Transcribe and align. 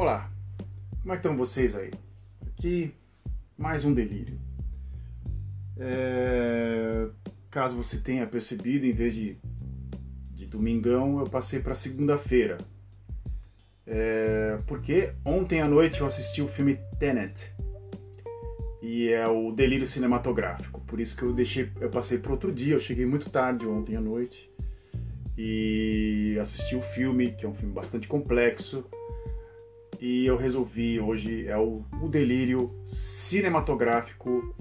Olá, 0.00 0.32
como 1.02 1.12
é 1.12 1.16
que 1.16 1.18
estão 1.18 1.36
vocês 1.36 1.76
aí? 1.76 1.90
Aqui 2.46 2.94
mais 3.58 3.84
um 3.84 3.92
delírio. 3.92 4.40
É... 5.76 7.06
Caso 7.50 7.76
você 7.76 7.98
tenha 7.98 8.26
percebido, 8.26 8.86
em 8.86 8.94
vez 8.94 9.14
de, 9.14 9.36
de 10.32 10.46
domingão, 10.46 11.18
eu 11.18 11.26
passei 11.26 11.60
para 11.60 11.74
segunda-feira. 11.74 12.56
É... 13.86 14.58
Porque 14.66 15.12
ontem 15.22 15.60
à 15.60 15.68
noite 15.68 16.00
eu 16.00 16.06
assisti 16.06 16.40
o 16.40 16.48
filme 16.48 16.78
Tenet 16.98 17.52
e 18.80 19.10
é 19.10 19.28
o 19.28 19.52
delírio 19.52 19.86
cinematográfico. 19.86 20.80
Por 20.86 20.98
isso 20.98 21.14
que 21.14 21.24
eu 21.24 21.34
deixei, 21.34 21.70
eu 21.78 21.90
passei 21.90 22.16
para 22.16 22.32
outro 22.32 22.50
dia. 22.50 22.72
Eu 22.72 22.80
cheguei 22.80 23.04
muito 23.04 23.28
tarde 23.28 23.66
ontem 23.66 23.96
à 23.96 24.00
noite 24.00 24.50
e 25.36 26.38
assisti 26.40 26.74
o 26.74 26.80
filme, 26.80 27.32
que 27.32 27.44
é 27.44 27.48
um 27.50 27.54
filme 27.54 27.74
bastante 27.74 28.08
complexo 28.08 28.82
e 30.00 30.24
eu 30.24 30.36
resolvi 30.36 30.98
hoje 30.98 31.46
é 31.46 31.56
o, 31.58 31.84
o 32.02 32.08
delírio 32.08 32.74
cinematográfico 32.84 34.54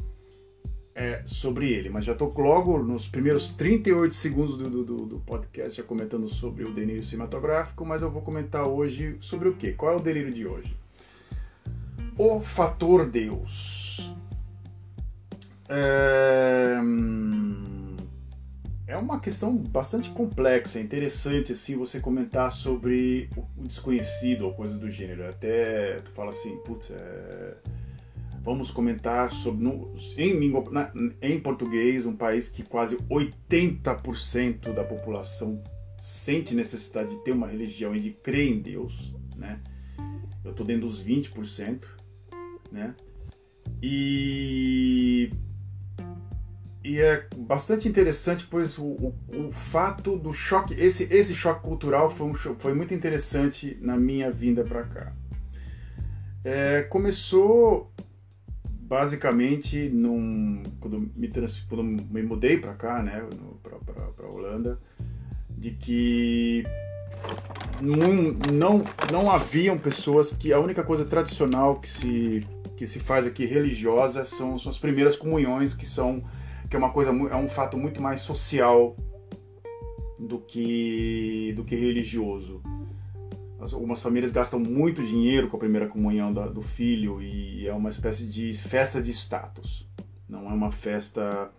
é, 0.94 1.24
sobre 1.26 1.72
ele, 1.72 1.90
mas 1.90 2.04
já 2.04 2.12
estou 2.12 2.34
logo 2.38 2.78
nos 2.84 3.08
primeiros 3.08 3.50
38 3.52 4.14
segundos 4.14 4.58
do, 4.58 4.84
do, 4.84 5.06
do, 5.06 5.20
podcast 5.22 5.78
já 5.78 5.84
comentando 5.84 6.28
sobre 6.28 6.66
o 6.66 6.74
delírio 6.74 7.04
cinematográfico, 7.04 7.86
mas 7.86 8.02
eu 8.02 8.12
vou 8.12 8.22
comentar 8.22 8.68
hoje 8.68 9.16
sobre 9.22 9.48
o 9.48 9.56
que? 9.56 9.72
Qual 9.72 9.94
é 9.94 9.96
o 9.96 10.02
delírio 10.02 10.34
de 10.34 10.46
hoje? 10.46 10.76
O 12.18 12.42
fator 12.42 13.06
Deus. 13.06 14.14
É 15.70 16.82
é 18.90 18.98
uma 18.98 19.20
questão 19.20 19.56
bastante 19.56 20.10
complexa, 20.10 20.80
é 20.80 20.82
interessante 20.82 21.52
assim 21.52 21.76
você 21.76 22.00
comentar 22.00 22.52
sobre 22.52 23.30
o 23.56 23.68
desconhecido 23.68 24.46
ou 24.46 24.54
coisa 24.54 24.80
do 24.80 24.90
gênero. 24.90 25.30
Até 25.30 26.00
tu 26.00 26.10
fala 26.10 26.32
assim, 26.32 26.58
putz, 26.66 26.90
é... 26.90 27.54
vamos 28.42 28.72
comentar 28.72 29.32
sobre 29.32 29.64
no, 29.64 29.96
em 30.18 30.40
língua 30.40 30.64
na, 30.72 30.92
em 31.22 31.40
português, 31.40 32.04
um 32.04 32.16
país 32.16 32.50
que 32.50 32.64
quase 32.64 32.98
80% 32.98 34.74
da 34.74 34.84
população 34.84 35.62
sente 35.96 36.56
necessidade 36.56 37.12
de 37.12 37.24
ter 37.24 37.32
uma 37.32 37.46
religião 37.46 37.96
e 37.96 38.00
de 38.00 38.10
crer 38.10 38.50
em 38.50 38.60
Deus, 38.60 39.14
né? 39.36 39.60
Eu 40.44 40.52
tô 40.52 40.64
dentro 40.64 40.88
dos 40.88 41.04
20%, 41.04 41.84
né? 42.72 42.96
E 43.84 45.32
e 46.84 47.00
é 47.00 47.28
bastante 47.36 47.88
interessante, 47.90 48.48
pois 48.50 48.78
o, 48.78 48.84
o, 48.84 49.16
o, 49.28 49.52
fato 49.52 50.18
do 50.18 50.32
choque, 50.32 50.74
esse, 50.76 51.04
esse 51.14 51.36
choque 51.36 51.62
cultural 51.62 52.10
foi, 52.10 52.28
um, 52.28 52.34
foi 52.34 52.74
muito 52.74 52.94
interessante 52.94 53.78
na 53.82 53.98
minha 53.98 54.32
vinda 54.32 54.64
para 54.64 54.84
cá. 54.84 55.14
É, 56.44 56.84
começou 56.84 57.92
basicamente 58.64 59.90
num, 59.90 60.64
quando, 60.80 61.12
me, 61.16 61.30
quando 61.68 61.84
me 61.84 62.24
mudei 62.24 62.58
para 62.58 62.74
cá, 62.74 63.04
né, 63.04 63.28
para 63.62 64.28
Holanda, 64.28 64.80
de 65.50 65.72
que 65.72 66.64
não, 67.82 68.34
não, 68.54 68.84
não 69.12 69.30
haviam 69.30 69.78
pessoas 69.78 70.32
que 70.32 70.54
a 70.54 70.60
única 70.60 70.84
coisa 70.84 71.04
tradicional 71.04 71.76
que 71.80 71.90
se, 71.90 72.48
que 72.78 72.88
se 72.88 73.00
faz 73.00 73.28
aqui 73.28 73.46
religiosa 73.46 74.24
são, 74.24 74.58
são 74.58 74.72
as 74.72 74.78
primeiras 74.78 75.18
comunhões 75.18 75.74
que 75.74 75.86
são 75.86 76.24
que 76.70 76.76
é 76.76 76.80
uma 76.80 76.92
coisa 76.92 77.10
é 77.10 77.36
um 77.36 77.50
fato 77.50 77.76
muito 77.78 78.02
mais 78.02 78.22
social 78.22 78.96
do 80.20 80.40
que 80.40 81.54
do 81.56 81.64
que 81.64 81.76
religioso. 81.76 82.62
Algumas 83.74 84.00
famílias 84.00 84.32
gastam 84.32 84.60
muito 84.60 85.04
dinheiro 85.04 85.50
com 85.50 85.58
a 85.58 85.60
primeira 85.60 85.88
comunhão 85.88 86.32
do 86.32 86.62
filho 86.62 87.22
e 87.22 87.68
é 87.68 87.74
uma 87.74 87.90
espécie 87.90 88.26
de 88.26 88.54
festa 88.54 89.02
de 89.02 89.12
status. 89.12 89.86
Não 90.30 90.50
é 90.50 90.54
uma 90.54 90.72
festa 90.72 91.52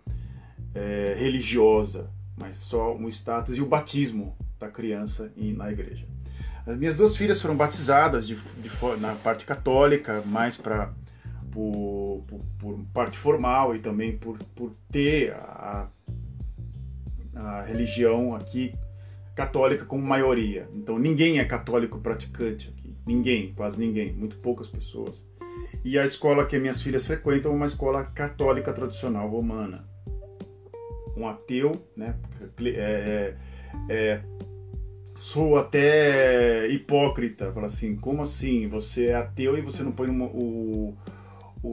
é, 0.73 1.15
religiosa, 1.17 2.09
mas 2.39 2.57
só 2.57 2.95
um 2.95 3.07
status 3.07 3.57
e 3.57 3.61
o 3.61 3.67
batismo 3.67 4.35
da 4.59 4.67
criança 4.67 5.31
na 5.35 5.71
igreja. 5.71 6.07
As 6.65 6.75
minhas 6.75 6.95
duas 6.95 7.15
filhas 7.15 7.41
foram 7.41 7.55
batizadas 7.55 8.25
de, 8.25 8.35
de, 8.35 8.69
na 8.99 9.13
parte 9.15 9.45
católica, 9.45 10.21
mais 10.25 10.57
para 10.57 10.93
por, 11.51 12.23
por, 12.27 12.39
por, 12.57 12.79
parte 12.93 13.17
formal 13.17 13.75
e 13.75 13.79
também 13.79 14.17
por, 14.17 14.37
por 14.55 14.73
ter 14.91 15.33
a, 15.33 15.89
a 17.35 17.61
religião 17.61 18.35
aqui 18.35 18.73
católica 19.35 19.85
como 19.85 20.03
maioria. 20.03 20.67
Então 20.73 20.97
ninguém 20.97 21.39
é 21.39 21.45
católico 21.45 21.99
praticante 21.99 22.69
aqui. 22.69 22.95
Ninguém, 23.05 23.53
quase 23.53 23.79
ninguém, 23.79 24.13
muito 24.13 24.37
poucas 24.37 24.67
pessoas. 24.67 25.25
E 25.83 25.97
a 25.97 26.03
escola 26.03 26.45
que 26.45 26.57
minhas 26.59 26.81
filhas 26.81 27.05
frequentam 27.05 27.51
é 27.51 27.55
uma 27.55 27.65
escola 27.65 28.03
católica 28.05 28.71
tradicional 28.71 29.27
romana. 29.27 29.87
Um 31.17 31.27
ateu, 31.27 31.71
né? 31.95 32.15
É, 32.63 32.67
é, 32.69 33.37
é, 33.89 34.21
sou 35.15 35.57
até 35.57 36.67
hipócrita, 36.67 37.51
fala 37.51 37.65
assim, 37.65 37.95
como 37.95 38.21
assim? 38.21 38.67
Você 38.67 39.07
é 39.07 39.15
ateu 39.15 39.57
e 39.57 39.61
você 39.61 39.83
não 39.83 39.91
põe 39.91 40.09
uma, 40.09 40.25
o, 40.25 40.95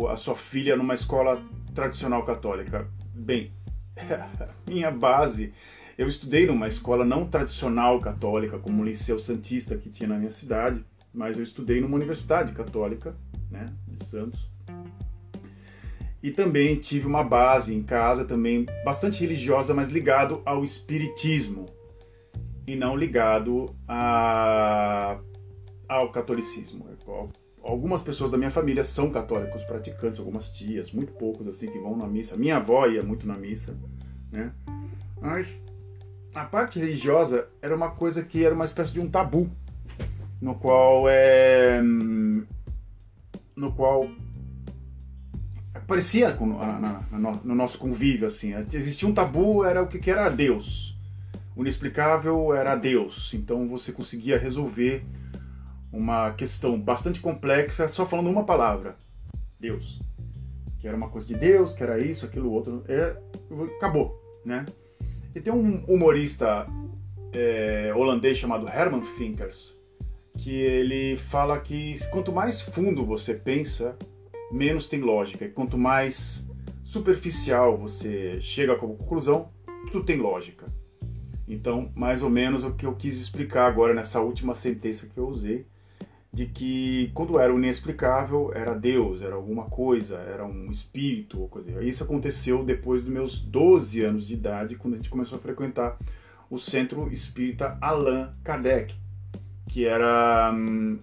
a 0.08 0.16
sua 0.16 0.34
filha 0.34 0.76
numa 0.76 0.94
escola 0.94 1.42
tradicional 1.74 2.24
católica? 2.24 2.88
Bem, 3.14 3.52
minha 4.68 4.90
base, 4.90 5.52
eu 5.96 6.08
estudei 6.08 6.46
numa 6.46 6.68
escola 6.68 7.04
não 7.04 7.26
tradicional 7.26 8.00
católica, 8.00 8.58
como 8.58 8.82
o 8.82 8.84
Liceu 8.84 9.18
Santista 9.18 9.76
que 9.76 9.90
tinha 9.90 10.08
na 10.08 10.16
minha 10.16 10.30
cidade, 10.30 10.84
mas 11.12 11.36
eu 11.36 11.42
estudei 11.42 11.80
numa 11.80 11.96
universidade 11.96 12.52
católica, 12.52 13.16
né, 13.50 13.66
de 13.86 14.04
Santos. 14.04 14.48
E 16.22 16.30
também 16.30 16.76
tive 16.76 17.06
uma 17.06 17.22
base 17.22 17.74
em 17.74 17.82
casa 17.82 18.24
também 18.24 18.66
bastante 18.84 19.20
religiosa, 19.20 19.72
mas 19.72 19.88
ligado 19.88 20.42
ao 20.44 20.64
espiritismo 20.64 21.66
e 22.66 22.76
não 22.76 22.96
ligado 22.96 23.74
a, 23.86 25.18
ao 25.88 26.12
catolicismo 26.12 26.86
algumas 27.68 28.00
pessoas 28.00 28.30
da 28.30 28.38
minha 28.38 28.50
família 28.50 28.82
são 28.82 29.10
católicos 29.10 29.62
praticantes, 29.62 30.18
algumas 30.18 30.50
tias, 30.50 30.90
muito 30.90 31.12
poucos 31.12 31.46
assim 31.46 31.70
que 31.70 31.78
vão 31.78 31.96
na 31.96 32.06
missa. 32.06 32.36
Minha 32.36 32.56
avó 32.56 32.86
ia 32.86 33.02
muito 33.02 33.26
na 33.26 33.36
missa, 33.36 33.76
né? 34.32 34.52
Mas 35.20 35.60
a 36.34 36.44
parte 36.44 36.78
religiosa 36.78 37.46
era 37.60 37.76
uma 37.76 37.90
coisa 37.90 38.22
que 38.22 38.44
era 38.44 38.54
uma 38.54 38.64
espécie 38.64 38.92
de 38.92 39.00
um 39.00 39.08
tabu, 39.08 39.50
no 40.40 40.54
qual 40.54 41.08
é 41.08 41.82
no 43.54 43.72
qual 43.72 44.08
aparecia 45.74 46.36
no 47.42 47.54
nosso 47.54 47.78
convívio 47.78 48.26
assim. 48.26 48.54
Existia 48.72 49.08
um 49.08 49.12
tabu, 49.12 49.64
era 49.64 49.82
o 49.82 49.86
que 49.86 50.10
era 50.10 50.28
Deus. 50.30 50.96
O 51.54 51.60
inexplicável 51.60 52.54
era 52.54 52.76
Deus. 52.76 53.34
Então 53.34 53.68
você 53.68 53.92
conseguia 53.92 54.38
resolver 54.38 55.04
uma 55.92 56.32
questão 56.32 56.80
bastante 56.80 57.20
complexa 57.20 57.88
só 57.88 58.04
falando 58.06 58.30
uma 58.30 58.44
palavra: 58.44 58.96
Deus. 59.58 60.00
Que 60.78 60.86
era 60.86 60.96
uma 60.96 61.08
coisa 61.08 61.26
de 61.26 61.34
Deus, 61.34 61.72
que 61.72 61.82
era 61.82 61.98
isso, 61.98 62.24
aquilo, 62.24 62.52
outro. 62.52 62.84
É, 62.88 63.16
acabou, 63.76 64.22
né? 64.44 64.64
E 65.34 65.40
tem 65.40 65.52
um 65.52 65.84
humorista 65.86 66.66
é, 67.32 67.92
holandês 67.94 68.38
chamado 68.38 68.68
Herman 68.68 69.02
Finkers 69.02 69.78
que 70.38 70.54
ele 70.54 71.16
fala 71.16 71.58
que 71.58 71.96
quanto 72.10 72.32
mais 72.32 72.60
fundo 72.60 73.04
você 73.04 73.34
pensa, 73.34 73.96
menos 74.50 74.86
tem 74.86 75.00
lógica. 75.00 75.44
E 75.44 75.50
quanto 75.50 75.76
mais 75.76 76.48
superficial 76.84 77.76
você 77.76 78.40
chega 78.40 78.72
à 78.72 78.76
conclusão, 78.76 79.50
tudo 79.90 80.04
tem 80.04 80.16
lógica. 80.16 80.66
Então, 81.46 81.90
mais 81.94 82.22
ou 82.22 82.30
menos 82.30 82.62
o 82.62 82.72
que 82.72 82.86
eu 82.86 82.94
quis 82.94 83.20
explicar 83.20 83.66
agora 83.66 83.92
nessa 83.92 84.20
última 84.20 84.54
sentença 84.54 85.06
que 85.06 85.18
eu 85.18 85.26
usei 85.26 85.66
de 86.32 86.46
que 86.46 87.10
quando 87.14 87.38
era 87.38 87.52
o 87.52 87.58
inexplicável 87.58 88.52
era 88.54 88.74
Deus, 88.74 89.22
era 89.22 89.34
alguma 89.34 89.64
coisa, 89.64 90.18
era 90.18 90.44
um 90.44 90.70
espírito 90.70 91.40
ou 91.40 91.48
coisa. 91.48 91.82
Isso 91.82 92.04
aconteceu 92.04 92.64
depois 92.64 93.02
dos 93.02 93.10
meus 93.10 93.40
12 93.40 94.02
anos 94.02 94.26
de 94.26 94.34
idade, 94.34 94.76
quando 94.76 94.94
a 94.94 94.96
gente 94.96 95.10
começou 95.10 95.38
a 95.38 95.40
frequentar 95.40 95.98
o 96.50 96.58
Centro 96.58 97.10
Espírita 97.12 97.76
Allan 97.80 98.34
Kardec, 98.44 98.94
que 99.68 99.86
era 99.86 100.52
hum, 100.54 100.98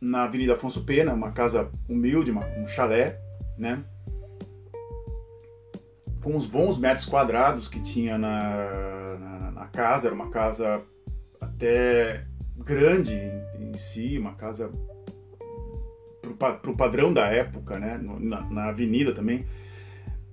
na 0.00 0.24
Avenida 0.24 0.54
Afonso 0.54 0.84
Pena, 0.84 1.12
uma 1.12 1.32
casa 1.32 1.70
humilde, 1.88 2.30
uma, 2.30 2.46
um 2.58 2.66
chalé, 2.66 3.20
né? 3.56 3.82
Com 6.22 6.36
os 6.36 6.46
bons 6.46 6.78
metros 6.78 7.06
quadrados 7.06 7.68
que 7.68 7.80
tinha 7.80 8.18
na, 8.18 9.16
na, 9.18 9.50
na 9.52 9.66
casa, 9.66 10.08
era 10.08 10.14
uma 10.14 10.30
casa 10.30 10.82
até 11.40 12.26
grande 12.56 13.14
si, 13.78 14.18
uma 14.18 14.34
casa 14.34 14.70
para 16.38 16.70
o 16.70 16.76
padrão 16.76 17.12
da 17.12 17.26
época, 17.26 17.78
né? 17.78 17.98
na, 18.02 18.42
na 18.42 18.68
avenida 18.68 19.12
também. 19.12 19.44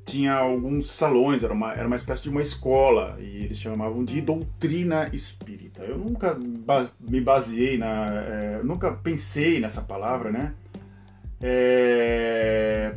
tinha 0.03 0.33
alguns 0.35 0.91
salões, 0.91 1.43
era 1.43 1.53
uma, 1.53 1.73
era 1.73 1.87
uma 1.87 1.95
espécie 1.95 2.23
de 2.23 2.29
uma 2.29 2.41
escola, 2.41 3.17
e 3.19 3.45
eles 3.45 3.59
chamavam 3.59 4.05
de 4.05 4.21
doutrina 4.21 5.09
espírita. 5.11 5.83
Eu 5.83 5.97
nunca 5.97 6.35
ba 6.35 6.91
me 6.99 7.19
baseei 7.19 7.77
na. 7.77 8.05
É, 8.07 8.61
nunca 8.63 8.91
pensei 8.91 9.59
nessa 9.59 9.81
palavra, 9.81 10.31
né? 10.31 10.53
É, 11.41 12.95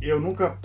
eu 0.00 0.20
nunca 0.20 0.58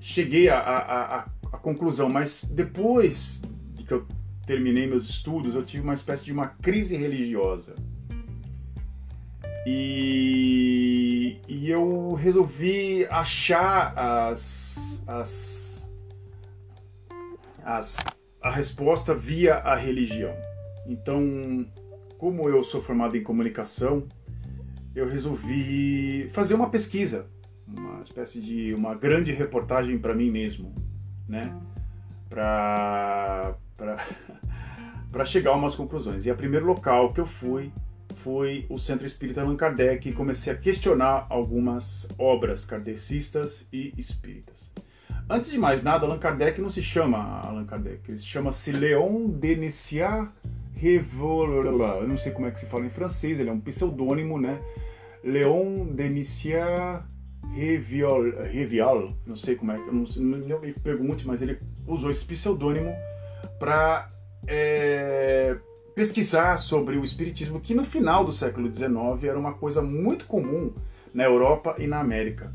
cheguei 0.00 0.48
à 0.48 0.58
a, 0.58 0.78
a, 0.78 1.16
a, 1.18 1.26
a, 1.52 1.58
conclusão, 1.58 2.08
mas 2.08 2.44
depois 2.44 3.40
de 3.72 3.84
que 3.84 3.92
eu 3.92 4.06
terminei 4.46 4.86
meus 4.86 5.08
estudos, 5.08 5.54
eu 5.54 5.64
tive 5.64 5.82
uma 5.82 5.94
espécie 5.94 6.24
de 6.24 6.32
uma 6.32 6.48
crise 6.48 6.96
religiosa. 6.96 7.74
E, 9.66 11.40
e 11.48 11.70
eu 11.70 12.12
resolvi 12.14 13.06
achar 13.06 13.94
as, 13.96 15.02
as, 15.06 15.90
as, 17.64 17.96
a 18.42 18.50
resposta 18.50 19.14
via 19.14 19.54
a 19.56 19.74
religião. 19.74 20.34
Então, 20.86 21.66
como 22.18 22.48
eu 22.48 22.62
sou 22.62 22.82
formado 22.82 23.16
em 23.16 23.22
comunicação, 23.22 24.06
eu 24.94 25.08
resolvi 25.08 26.28
fazer 26.32 26.54
uma 26.54 26.68
pesquisa, 26.68 27.26
uma 27.66 28.02
espécie 28.02 28.40
de 28.40 28.74
uma 28.74 28.94
grande 28.94 29.32
reportagem 29.32 29.98
para 29.98 30.14
mim 30.14 30.30
mesmo, 30.30 30.74
né? 31.26 31.54
Para 32.28 33.56
para 35.10 35.24
chegar 35.24 35.50
a 35.50 35.54
umas 35.54 35.74
conclusões. 35.74 36.26
E 36.26 36.30
o 36.30 36.36
primeiro 36.36 36.66
local 36.66 37.12
que 37.12 37.20
eu 37.20 37.26
fui 37.26 37.72
foi 38.14 38.66
o 38.68 38.78
Centro 38.78 39.06
Espírita 39.06 39.42
Allan 39.42 39.56
Kardec 39.56 40.08
e 40.08 40.12
comecei 40.12 40.52
a 40.52 40.56
questionar 40.56 41.26
algumas 41.28 42.08
obras 42.18 42.64
kardecistas 42.64 43.66
e 43.72 43.92
espíritas. 43.96 44.72
Antes 45.28 45.50
de 45.50 45.58
mais 45.58 45.82
nada, 45.82 46.06
Allan 46.06 46.18
Kardec 46.18 46.60
não 46.60 46.68
se 46.68 46.82
chama 46.82 47.40
Allan 47.40 47.64
Kardec, 47.64 48.10
ele 48.10 48.18
se 48.18 48.26
chama-se 48.26 48.72
Léon 48.72 49.28
Denis 49.28 49.90
Revol... 50.74 51.64
Eu 51.64 52.08
não 52.08 52.16
sei 52.16 52.32
como 52.32 52.46
é 52.46 52.50
que 52.50 52.60
se 52.60 52.66
fala 52.66 52.84
em 52.84 52.90
francês, 52.90 53.40
ele 53.40 53.48
é 53.48 53.52
um 53.52 53.60
pseudônimo, 53.60 54.38
né? 54.38 54.60
Léon 55.24 55.86
Denisia 55.86 57.02
Reviol, 57.54 58.30
Revial, 58.50 59.16
não 59.26 59.36
sei 59.36 59.54
como 59.54 59.72
é 59.72 59.78
que, 59.78 59.88
eu 59.88 59.94
não, 59.94 60.04
não 60.16 60.60
me 60.60 60.72
pergunte, 60.72 61.26
mas 61.26 61.40
ele 61.40 61.58
usou 61.86 62.10
esse 62.10 62.24
pseudônimo 62.24 62.92
para 63.58 64.10
é, 64.46 65.56
pesquisar 65.94 66.58
sobre 66.58 66.96
o 66.96 67.04
espiritismo, 67.04 67.60
que 67.60 67.74
no 67.74 67.84
final 67.84 68.24
do 68.24 68.32
século 68.32 68.72
XIX 68.72 69.22
era 69.22 69.38
uma 69.38 69.54
coisa 69.54 69.80
muito 69.80 70.26
comum 70.26 70.72
na 71.12 71.24
Europa 71.24 71.76
e 71.78 71.86
na 71.86 72.00
América. 72.00 72.52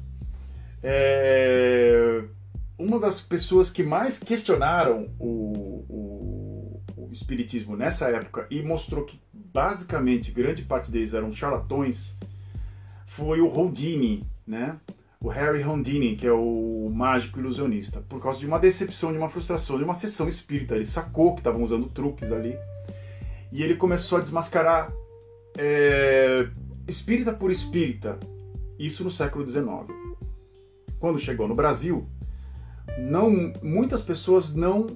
É, 0.83 2.24
uma 2.77 3.00
das 3.00 3.19
pessoas 3.21 3.69
que 3.69 3.83
mais 3.83 4.19
questionaram 4.19 5.09
o, 5.18 5.83
o, 5.89 6.81
o, 6.95 7.09
espiritismo 7.12 7.75
nessa 7.75 8.09
época 8.09 8.45
e 8.50 8.62
mostrou 8.62 9.03
que 9.03 9.19
basicamente 9.33 10.31
grande 10.31 10.63
parte 10.63 10.91
deles 10.91 11.13
eram 11.13 11.31
charlatões 11.31 12.15
foi 13.06 13.41
o 13.41 13.47
Houdini, 13.47 14.25
né? 14.45 14.77
O 15.19 15.27
Harry 15.27 15.62
Houdini, 15.63 16.15
que 16.15 16.25
é 16.25 16.31
o 16.31 16.89
mágico 16.94 17.39
ilusionista, 17.39 18.00
por 18.07 18.21
causa 18.21 18.39
de 18.39 18.45
uma 18.45 18.57
decepção, 18.57 19.12
de 19.12 19.18
uma 19.18 19.27
frustração, 19.27 19.77
de 19.77 19.83
uma 19.83 19.94
sessão 19.94 20.30
espírita. 20.30 20.75
Ele 20.75 20.86
sacou 20.86 21.33
que 21.33 21.41
estavam 21.41 21.62
usando 21.62 21.89
truques 21.89 22.31
ali 22.31 22.56
e 23.51 23.63
ele 23.63 23.75
começou 23.75 24.18
a 24.18 24.22
desmascarar 24.22 24.92
é, 25.57 26.48
espírita 26.88 27.34
por 27.34 27.51
espírita, 27.51 28.19
isso 28.78 29.04
no 29.04 29.12
século 29.12 29.46
XIX. 29.48 29.68
Quando 31.00 31.19
chegou 31.19 31.48
no 31.48 31.56
Brasil, 31.56 32.07
não, 32.98 33.54
muitas 33.62 34.01
pessoas 34.01 34.54
não 34.54 34.88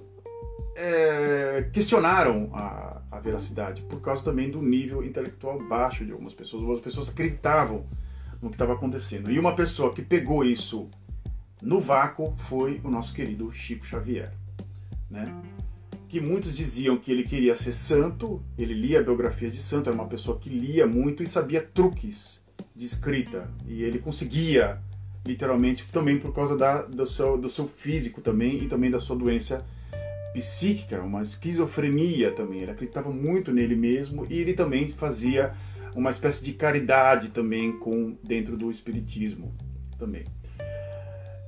é, 0.76 1.70
questionaram 1.72 2.50
a, 2.54 3.02
a, 3.12 3.20
veracidade, 3.20 3.82
por 3.84 4.02
causa 4.02 4.24
também 4.24 4.50
do 4.50 4.62
nível 4.62 5.04
intelectual 5.04 5.60
baixo 5.68 6.06
de 6.06 6.12
algumas 6.12 6.34
pessoas. 6.34 6.62
Algumas 6.62 6.82
pessoas 6.82 7.10
acreditavam 7.10 7.86
no 8.42 8.50
que 8.50 8.56
estava 8.56 8.74
acontecendo. 8.74 9.32
E 9.32 9.40
uma 9.40 9.56
pessoa 9.56 9.94
que 9.94 10.02
pegou 10.02 10.44
isso 10.44 10.88
no 11.62 11.80
vácuo 11.80 12.36
foi 12.38 12.82
o 12.84 12.90
nosso 12.90 13.14
querido 13.14 13.52
Chico 13.52 13.86
Xavier. 13.86 14.34
Né? 15.10 15.34
Que 16.14 16.22
muitos 16.22 16.56
diziam 16.56 16.96
que 16.96 17.12
ele 17.12 17.24
queria 17.24 17.56
ser 17.56 17.72
santo, 17.72 18.40
ele 18.56 18.76
lia 18.76 19.02
biografias 19.02 19.52
de 19.52 19.58
santo, 19.58 19.90
era 19.90 19.98
uma 19.98 20.08
pessoa 20.08 20.38
que 20.38 20.48
lia 20.48 20.86
muito 20.86 21.24
e 21.24 21.28
sabia 21.28 21.60
truques 21.60 22.40
de 22.76 22.86
escrita. 22.86 23.50
E 23.68 23.82
ele 23.82 23.98
conseguia, 23.98 24.80
literalmente, 25.26 25.84
também 25.92 26.20
por 26.20 26.32
causa 26.32 26.56
da, 26.56 26.84
do, 26.84 27.04
seu, 27.08 27.36
do 27.36 27.50
seu 27.50 27.68
físico 27.68 28.22
também 28.22 28.64
e 28.64 28.68
também 28.68 28.92
da 28.92 29.00
sua 29.00 29.16
doença 29.16 29.66
psíquica, 30.36 31.02
uma 31.02 31.24
esquizofrenia 31.24 32.30
também. 32.30 32.62
Ele 32.62 32.70
acreditava 32.70 33.10
muito 33.10 33.52
nele 33.52 33.76
mesmo 33.76 34.28
e 34.30 34.38
ele 34.38 34.54
também 34.54 34.88
fazia 34.90 35.52
uma 35.96 36.12
espécie 36.12 36.44
de 36.44 36.54
caridade 36.54 37.30
também 37.30 37.72
com 37.80 38.16
dentro 38.24 38.56
do 38.56 38.70
espiritismo 38.70 39.52
também. 39.98 40.26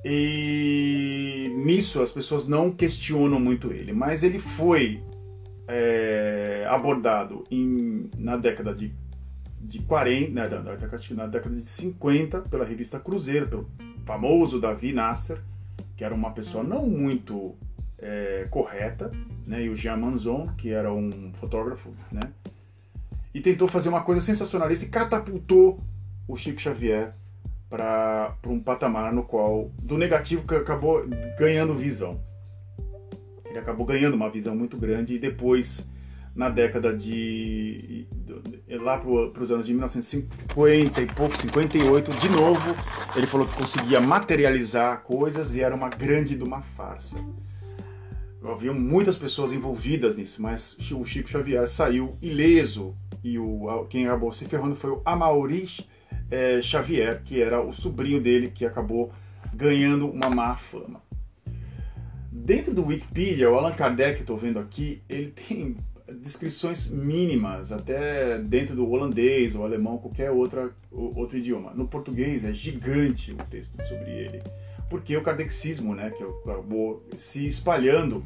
E 0.08 1.52
nisso 1.56 2.00
as 2.00 2.12
pessoas 2.12 2.46
não 2.46 2.70
questionam 2.70 3.40
muito 3.40 3.72
ele, 3.72 3.92
mas 3.92 4.22
ele 4.22 4.38
foi 4.38 5.02
é, 5.66 6.64
abordado 6.70 7.42
em, 7.50 8.06
na 8.16 8.36
década 8.36 8.72
de, 8.72 8.94
de 9.60 9.80
40, 9.80 10.30
né, 10.30 10.48
na, 10.48 10.60
na 10.60 11.26
década 11.26 11.56
de 11.56 11.66
50 11.66 12.42
pela 12.42 12.64
revista 12.64 13.00
Cruzeiro, 13.00 13.48
pelo 13.48 13.68
famoso 14.04 14.60
Davi 14.60 14.92
Nasser, 14.92 15.42
que 15.96 16.04
era 16.04 16.14
uma 16.14 16.30
pessoa 16.30 16.62
não 16.62 16.86
muito 16.86 17.56
é, 17.98 18.46
correta, 18.48 19.10
né, 19.44 19.64
e 19.64 19.68
o 19.68 19.74
Jean 19.74 19.96
Manzon, 19.96 20.46
que 20.56 20.70
era 20.70 20.92
um 20.92 21.32
fotógrafo, 21.40 21.92
né, 22.12 22.20
e 23.34 23.40
tentou 23.40 23.66
fazer 23.66 23.88
uma 23.88 24.04
coisa 24.04 24.20
sensacionalista 24.20 24.84
e 24.84 24.88
catapultou 24.88 25.80
o 26.28 26.36
Chico 26.36 26.60
Xavier 26.60 27.12
para 27.68 28.36
um 28.46 28.60
patamar 28.60 29.12
no 29.12 29.24
qual 29.24 29.70
do 29.82 29.98
negativo 29.98 30.46
que 30.46 30.54
acabou 30.54 31.04
ganhando 31.38 31.74
visão. 31.74 32.20
Ele 33.44 33.58
acabou 33.58 33.86
ganhando 33.86 34.14
uma 34.14 34.30
visão 34.30 34.54
muito 34.54 34.76
grande 34.76 35.14
e 35.14 35.18
depois 35.18 35.86
na 36.34 36.50
década 36.50 36.94
de 36.94 38.06
lá 38.68 38.98
para 38.98 39.42
os 39.42 39.50
anos 39.50 39.66
de 39.66 39.72
1950 39.72 41.00
e 41.00 41.06
pouco, 41.06 41.36
58, 41.36 42.10
de 42.10 42.28
novo, 42.28 42.76
ele 43.16 43.26
falou 43.26 43.46
que 43.46 43.56
conseguia 43.56 44.00
materializar 44.00 45.02
coisas 45.02 45.54
e 45.54 45.62
era 45.62 45.74
uma 45.74 45.88
grande 45.88 46.36
de 46.36 46.44
uma 46.44 46.60
farsa. 46.60 47.16
Havia 48.44 48.72
muitas 48.72 49.16
pessoas 49.16 49.52
envolvidas 49.52 50.16
nisso, 50.16 50.40
mas 50.40 50.76
o 50.92 51.04
Chico 51.04 51.28
Xavier 51.28 51.66
saiu 51.66 52.16
ileso 52.22 52.94
e 53.24 53.38
o, 53.38 53.84
quem 53.88 54.06
acabou 54.06 54.30
se 54.30 54.44
ferrando 54.44 54.76
foi 54.76 54.90
o 54.90 55.02
Amaury 55.04 55.66
é, 56.30 56.60
Xavier, 56.62 57.22
que 57.22 57.40
era 57.40 57.60
o 57.60 57.72
sobrinho 57.72 58.20
dele 58.20 58.48
que 58.48 58.64
acabou 58.64 59.12
ganhando 59.54 60.08
uma 60.08 60.28
má 60.28 60.56
fama. 60.56 61.02
Dentro 62.30 62.74
do 62.74 62.86
Wikipedia, 62.86 63.50
o 63.50 63.54
Allan 63.56 63.72
Kardec, 63.72 64.20
estou 64.20 64.36
vendo 64.36 64.58
aqui, 64.58 65.02
ele 65.08 65.30
tem 65.30 65.76
descrições 66.20 66.88
mínimas, 66.88 67.72
até 67.72 68.38
dentro 68.38 68.76
do 68.76 68.88
holandês 68.88 69.54
ou 69.54 69.64
alemão, 69.64 69.98
qualquer 69.98 70.30
outra, 70.30 70.70
outro 70.90 71.38
idioma. 71.38 71.72
No 71.74 71.88
português 71.88 72.44
é 72.44 72.52
gigante 72.52 73.32
o 73.32 73.36
texto 73.36 73.72
sobre 73.84 74.10
ele, 74.10 74.42
porque 74.88 75.16
o 75.16 75.22
kardexismo, 75.22 75.94
né, 75.94 76.10
que 76.10 76.22
acabou 76.22 77.04
se 77.16 77.46
espalhando 77.46 78.24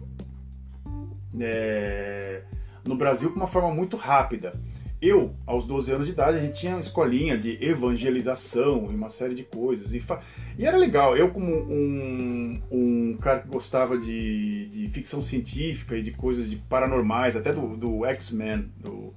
é, 1.39 2.43
no 2.87 2.97
Brasil 2.97 3.31
com 3.31 3.37
uma 3.37 3.47
forma 3.47 3.73
muito 3.73 3.97
rápida. 3.97 4.53
Eu, 5.02 5.35
aos 5.47 5.64
12 5.64 5.92
anos 5.92 6.07
de 6.07 6.12
idade, 6.12 6.37
a 6.37 6.40
gente 6.40 6.61
tinha 6.61 6.75
uma 6.75 6.80
escolinha 6.80 7.38
de 7.38 7.57
evangelização 7.64 8.88
e 8.90 8.95
uma 8.95 9.09
série 9.09 9.35
de 9.35 9.45
coisas. 9.45 9.95
E, 9.95 10.00
fa... 10.00 10.21
e 10.59 10.66
era 10.66 10.76
legal. 10.76 11.16
Eu, 11.16 11.30
como 11.30 11.50
um, 11.50 12.61
um 12.71 13.16
cara 13.19 13.40
que 13.40 13.49
gostava 13.49 13.97
de, 13.97 14.66
de 14.69 14.88
ficção 14.90 15.23
científica 15.23 15.97
e 15.97 16.02
de 16.02 16.11
coisas 16.11 16.50
de 16.50 16.57
paranormais, 16.57 17.35
até 17.35 17.50
do, 17.50 17.78
do 17.78 18.04
X-Men, 18.04 18.71
do... 18.76 19.14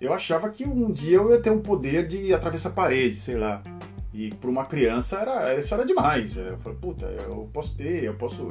eu 0.00 0.14
achava 0.14 0.48
que 0.48 0.64
um 0.64 0.90
dia 0.90 1.18
eu 1.18 1.30
ia 1.30 1.40
ter 1.40 1.50
um 1.50 1.60
poder 1.60 2.06
de 2.06 2.32
atravessar 2.32 2.70
a 2.70 2.72
parede, 2.72 3.16
sei 3.16 3.36
lá. 3.36 3.62
E 4.14 4.30
para 4.30 4.48
uma 4.48 4.64
criança 4.64 5.18
era, 5.18 5.54
isso 5.58 5.74
era 5.74 5.84
demais. 5.84 6.38
Eu 6.38 6.56
falei, 6.58 6.78
puta, 6.78 7.04
eu 7.04 7.50
posso 7.52 7.76
ter, 7.76 8.04
eu 8.04 8.14
posso 8.14 8.50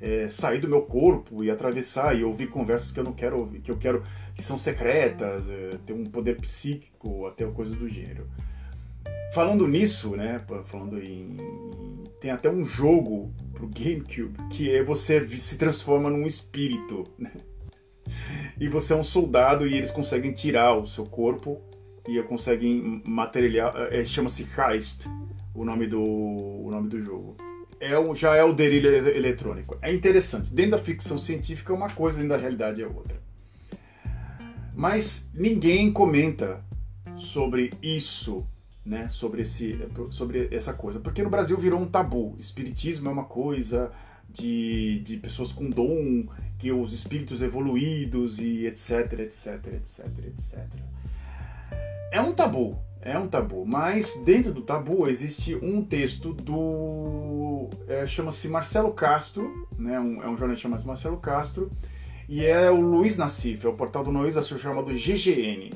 é, 0.00 0.28
sair 0.28 0.58
do 0.58 0.68
meu 0.68 0.82
corpo 0.82 1.42
e 1.42 1.50
atravessar 1.50 2.18
e 2.18 2.24
ouvir 2.24 2.48
conversas 2.48 2.92
que 2.92 3.00
eu 3.00 3.04
não 3.04 3.12
quero 3.12 3.38
ouvir, 3.38 3.60
que 3.60 3.70
eu 3.70 3.76
quero 3.76 4.02
que 4.34 4.42
são 4.42 4.58
secretas, 4.58 5.48
é, 5.48 5.70
ter 5.84 5.92
um 5.92 6.04
poder 6.04 6.40
psíquico, 6.40 7.26
até 7.26 7.44
coisa 7.46 7.74
do 7.74 7.88
gênero. 7.88 8.28
Falando 9.32 9.66
nisso, 9.66 10.16
né, 10.16 10.42
falando 10.66 10.98
em 10.98 11.36
tem 12.20 12.30
até 12.30 12.50
um 12.50 12.64
jogo 12.64 13.30
pro 13.52 13.68
GameCube 13.68 14.48
que 14.50 14.70
é 14.74 14.82
você 14.82 15.26
se 15.26 15.58
transforma 15.58 16.08
num 16.08 16.26
espírito, 16.26 17.04
né? 17.18 17.32
E 18.58 18.68
você 18.68 18.94
é 18.94 18.96
um 18.96 19.02
soldado 19.02 19.66
e 19.66 19.74
eles 19.74 19.90
conseguem 19.90 20.32
tirar 20.32 20.78
o 20.78 20.86
seu 20.86 21.04
corpo 21.04 21.60
e 22.08 22.22
conseguem 22.22 23.02
materializar, 23.04 23.92
é, 23.92 24.04
chama-se 24.04 24.46
Heist, 24.56 25.06
o 25.54 25.64
nome 25.64 25.86
do 25.86 26.00
o 26.00 26.70
nome 26.70 26.88
do 26.88 27.00
jogo. 27.00 27.34
É 27.80 27.98
um, 27.98 28.14
já 28.14 28.34
é 28.34 28.44
o 28.44 28.52
delírio 28.52 28.90
eletrônico. 28.90 29.76
É 29.82 29.92
interessante. 29.92 30.52
Dentro 30.52 30.72
da 30.72 30.78
ficção 30.78 31.18
científica 31.18 31.72
é 31.72 31.76
uma 31.76 31.90
coisa, 31.90 32.18
dentro 32.18 32.34
da 32.34 32.40
realidade 32.40 32.82
é 32.82 32.86
outra. 32.86 33.20
Mas 34.74 35.28
ninguém 35.34 35.92
comenta 35.92 36.62
sobre 37.16 37.72
isso, 37.82 38.46
né? 38.84 39.08
Sobre, 39.08 39.42
esse, 39.42 39.78
sobre 40.10 40.48
essa 40.50 40.72
coisa. 40.72 41.00
Porque 41.00 41.22
no 41.22 41.30
Brasil 41.30 41.56
virou 41.56 41.80
um 41.80 41.86
tabu. 41.86 42.36
Espiritismo 42.38 43.08
é 43.08 43.12
uma 43.12 43.24
coisa 43.24 43.90
de, 44.28 45.00
de 45.00 45.16
pessoas 45.16 45.52
com 45.52 45.70
dom, 45.70 46.26
que 46.58 46.72
os 46.72 46.92
espíritos 46.92 47.42
evoluídos 47.42 48.38
e 48.38 48.66
etc, 48.66 49.20
etc, 49.20 49.66
etc, 49.74 50.06
etc. 50.26 50.66
É 52.12 52.20
um 52.20 52.32
tabu, 52.32 52.78
é 53.06 53.16
um 53.16 53.28
tabu, 53.28 53.64
mas 53.64 54.20
dentro 54.24 54.52
do 54.52 54.62
tabu 54.62 55.08
existe 55.08 55.54
um 55.54 55.80
texto 55.80 56.32
do. 56.32 57.70
É, 57.86 58.04
chama-se 58.04 58.48
Marcelo 58.48 58.92
Castro, 58.92 59.68
né, 59.78 59.98
um, 60.00 60.20
é 60.24 60.28
um 60.28 60.36
jornalista 60.36 60.64
chamado 60.64 60.84
Marcelo 60.84 61.16
Castro, 61.18 61.70
e 62.28 62.44
é 62.44 62.68
o 62.68 62.80
Luiz 62.80 63.16
Nassif, 63.16 63.64
é 63.64 63.68
o 63.68 63.74
portal 63.74 64.02
do 64.02 64.10
Luiz 64.10 64.34
Nassif 64.34 64.58
chamado 64.58 64.92
GGN. 64.92 65.70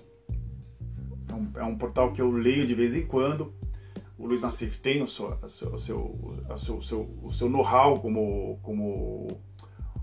É 1.29 1.33
um, 1.33 1.61
é 1.61 1.63
um, 1.63 1.79
portal 1.79 2.13
que 2.13 2.21
eu 2.21 2.33
leio 2.33 2.67
de 2.67 2.75
vez 2.75 2.97
em 2.97 3.07
quando. 3.07 3.55
O 4.19 4.27
Luiz 4.27 4.43
Nassif 4.43 4.79
tem 4.79 5.01
o 5.01 5.07
seu, 5.07 5.29
o 5.41 5.49
seu, 5.49 5.73
o 5.73 5.79
seu, 5.79 6.77
o 6.77 6.83
seu, 6.83 7.19
o 7.23 7.33
seu 7.33 7.49
know-how 7.49 8.01
como, 8.01 8.59
como, 8.61 9.29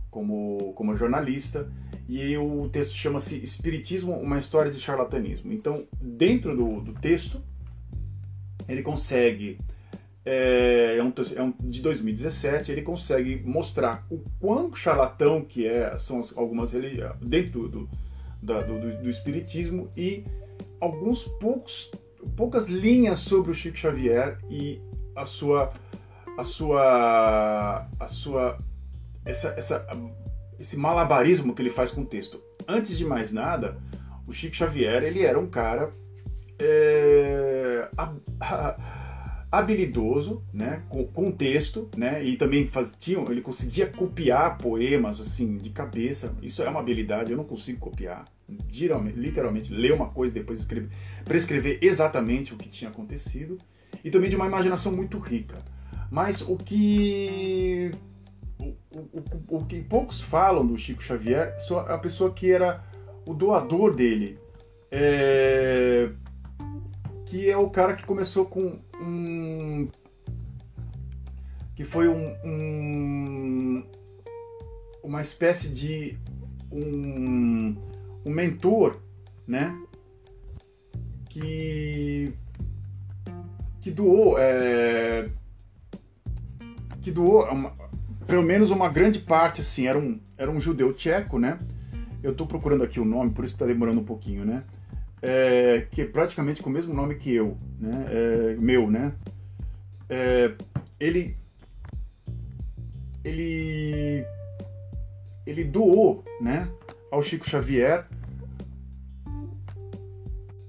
como, 0.10 0.74
como 0.74 0.96
jornalista 0.96 1.70
e 2.08 2.38
o 2.38 2.70
texto 2.70 2.96
chama-se 2.96 3.44
Espiritismo, 3.44 4.14
uma 4.14 4.40
história 4.40 4.72
de 4.72 4.80
charlatanismo. 4.80 5.52
Então, 5.52 5.86
dentro 6.02 6.56
do, 6.56 6.82
do 6.82 6.94
texto, 6.94 7.42
ele 8.68 8.82
consegue, 8.82 9.60
é, 10.26 10.96
é, 10.98 11.04
um, 11.04 11.14
é 11.36 11.42
um, 11.42 11.54
de 11.60 11.82
2017, 11.82 12.72
ele 12.72 12.82
consegue 12.82 13.42
mostrar 13.46 14.06
o 14.10 14.20
quão 14.40 14.74
charlatão 14.74 15.44
que 15.44 15.68
é, 15.68 15.98
são 15.98 16.20
as, 16.20 16.36
algumas 16.38 16.72
religiões, 16.72 17.14
dentro 17.22 17.68
do, 17.68 17.90
da, 18.42 18.62
do, 18.62 19.02
do 19.02 19.10
Espiritismo 19.10 19.92
e 19.96 20.24
alguns 20.80 21.24
poucos, 21.24 21.92
poucas 22.38 22.68
linhas 22.68 23.20
sobre 23.20 23.52
o 23.52 23.54
Chico 23.54 23.78
Xavier 23.78 24.38
e 24.50 24.80
a 25.14 25.26
sua, 25.26 25.74
a 26.38 26.44
sua, 26.46 27.88
a 28.00 28.08
sua, 28.08 28.60
essa, 29.26 29.50
essa 29.58 29.86
esse 30.60 30.78
malabarismo 30.78 31.54
que 31.54 31.62
ele 31.62 31.70
faz 31.70 31.92
com 31.92 32.02
o 32.02 32.06
texto. 32.06 32.42
Antes 32.68 32.98
de 32.98 33.06
mais 33.06 33.32
nada, 33.32 33.78
o 34.28 34.34
Chico 34.34 34.56
Xavier 34.56 35.04
ele 35.04 35.24
era 35.24 35.40
um 35.40 35.48
cara 35.48 35.94
é, 36.60 37.88
habilidoso, 39.52 40.44
né, 40.54 40.84
com, 40.90 41.06
com 41.06 41.32
texto, 41.32 41.90
né, 41.96 42.24
e 42.24 42.36
também 42.36 42.68
faz, 42.68 42.94
tinha, 42.98 43.20
ele 43.30 43.42
conseguia 43.42 43.88
copiar 43.88 44.58
poemas 44.58 45.20
assim 45.20 45.58
de 45.58 45.70
cabeça. 45.70 46.36
Isso 46.42 46.62
é 46.62 46.70
uma 46.70 46.80
habilidade, 46.80 47.32
eu 47.32 47.38
não 47.38 47.46
consigo 47.46 47.80
copiar. 47.80 48.26
Literalmente, 48.50 49.20
literalmente 49.20 49.74
ler 49.74 49.94
uma 49.94 50.10
coisa 50.10 50.34
depois 50.34 50.60
escrever, 50.60 50.90
prescrever 51.26 51.80
exatamente 51.82 52.54
o 52.54 52.58
que 52.58 52.70
tinha 52.70 52.90
acontecido 52.90 53.58
e 54.04 54.10
também 54.10 54.30
de 54.30 54.36
uma 54.36 54.48
imaginação 54.48 54.92
muito 54.92 55.18
rica. 55.20 55.58
Mas 56.10 56.42
o 56.42 56.56
que 56.56 57.92
o, 58.60 58.76
o, 58.98 59.58
o, 59.58 59.66
que 59.66 59.84
poucos 59.84 60.20
falam 60.20 60.66
do 60.66 60.78
Chico 60.78 61.04
Xavier 61.04 61.60
só 61.60 61.80
a 61.82 61.98
pessoa 61.98 62.34
que 62.34 62.52
era 62.52 62.84
o 63.26 63.34
doador 63.34 63.96
dele. 63.96 64.40
É, 64.92 66.10
que 67.26 67.50
é 67.50 67.58
o 67.58 67.70
cara 67.70 67.94
que 67.94 68.06
começou 68.06 68.46
com 68.46 68.80
um. 69.02 69.88
que 71.76 71.84
foi 71.84 72.08
um, 72.08 72.36
um 72.44 73.84
uma 75.04 75.22
espécie 75.22 75.70
de 75.70 76.18
um, 76.72 77.76
um 78.26 78.32
mentor, 78.32 79.00
né? 79.46 79.78
Que 81.30 82.34
que 83.82 83.92
doou 83.92 84.38
é, 84.40 85.30
que 87.02 87.12
doou 87.12 87.46
uma, 87.46 87.74
pelo 88.28 88.44
menos 88.44 88.70
uma 88.70 88.90
grande 88.90 89.20
parte, 89.20 89.62
assim, 89.62 89.88
era 89.88 89.98
um, 89.98 90.20
era 90.38 90.52
um 90.52 90.60
judeu 90.60 90.94
tcheco, 90.94 91.40
né? 91.40 91.58
Eu 92.22 92.32
estou 92.32 92.46
procurando 92.46 92.84
aqui 92.84 93.00
o 93.00 93.06
nome, 93.06 93.32
por 93.32 93.46
isso 93.46 93.54
está 93.54 93.66
demorando 93.66 94.02
um 94.02 94.06
pouquinho, 94.06 94.44
né? 94.44 94.64
É, 95.22 95.88
que 95.90 96.02
é 96.02 96.06
praticamente 96.06 96.62
com 96.62 96.70
o 96.70 96.74
mesmo 96.74 96.94
nome 96.94 97.16
que 97.16 97.34
eu, 97.34 97.58
né? 97.80 98.06
É, 98.10 98.56
meu, 98.56 98.92
né? 98.92 99.14
É, 100.10 100.54
ele, 101.00 101.38
ele, 103.24 104.26
ele 105.46 105.64
doou, 105.64 106.24
né? 106.42 106.70
Ao 107.10 107.22
Chico 107.22 107.50
Xavier. 107.50 108.06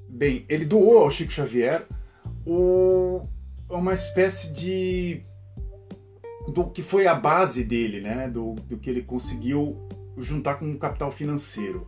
Bem, 0.09 0.45
ele 0.49 0.65
doou 0.65 0.99
ao 0.99 1.11
Chico 1.11 1.33
Xavier 1.33 1.85
o, 2.47 3.27
uma 3.69 3.95
espécie 3.95 4.53
de 4.53 5.23
do 6.49 6.71
que 6.71 6.83
foi 6.83 7.07
a 7.07 7.15
base 7.15 7.65
dele, 7.65 8.01
né? 8.01 8.29
Do, 8.29 8.55
do 8.55 8.77
que 8.79 8.91
ele 8.91 9.03
conseguiu 9.03 9.77
juntar 10.19 10.55
com 10.55 10.67
um 10.67 10.77
capital 10.77 11.11
financeiro. 11.11 11.87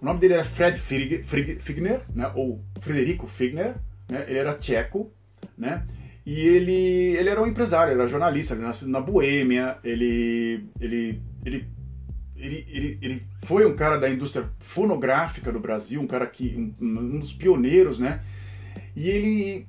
O 0.00 0.04
nome 0.04 0.18
dele 0.18 0.34
era 0.34 0.44
Fred 0.44 0.78
Figner, 0.78 2.02
né? 2.14 2.30
Ou 2.34 2.64
Frederico 2.80 3.26
Figner, 3.26 3.76
né? 4.08 4.24
Ele 4.26 4.38
era 4.38 4.54
tcheco, 4.54 5.12
né? 5.56 5.86
E 6.24 6.40
ele, 6.40 7.16
ele 7.16 7.28
era 7.28 7.42
um 7.42 7.46
empresário, 7.46 7.92
era 7.92 8.06
jornalista, 8.06 8.54
ele 8.54 8.62
nasceu 8.62 8.88
na 8.88 9.00
Boêmia, 9.00 9.78
ele, 9.82 10.68
ele, 10.80 11.22
ele, 11.44 11.68
ele, 12.36 12.66
ele, 12.68 12.98
ele 13.00 13.22
foi 13.42 13.66
um 13.66 13.74
cara 13.74 13.96
da 13.96 14.08
indústria 14.08 14.48
fonográfica 14.58 15.50
do 15.50 15.60
Brasil, 15.60 16.00
um 16.00 16.06
cara 16.06 16.26
que 16.26 16.74
um, 16.80 16.84
um 16.86 17.18
dos 17.18 17.32
pioneiros, 17.32 17.98
né? 17.98 18.20
E 18.94 19.08
ele 19.08 19.66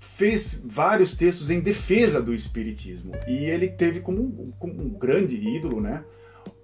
fez 0.00 0.58
vários 0.64 1.14
textos 1.14 1.50
em 1.50 1.60
defesa 1.60 2.22
do 2.22 2.34
espiritismo 2.34 3.12
e 3.28 3.44
ele 3.44 3.68
teve 3.68 4.00
como 4.00 4.22
um, 4.22 4.50
como 4.58 4.82
um 4.82 4.88
grande 4.88 5.36
ídolo, 5.36 5.78
né, 5.78 6.02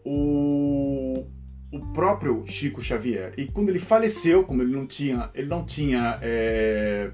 o, 0.02 1.26
o 1.70 1.92
próprio 1.92 2.42
Chico 2.46 2.80
Xavier. 2.80 3.34
E 3.36 3.46
quando 3.46 3.68
ele 3.68 3.78
faleceu, 3.78 4.42
como 4.42 4.62
ele 4.62 4.74
não 4.74 4.86
tinha, 4.86 5.30
ele 5.34 5.48
não 5.48 5.66
tinha, 5.66 6.18
é, 6.22 7.10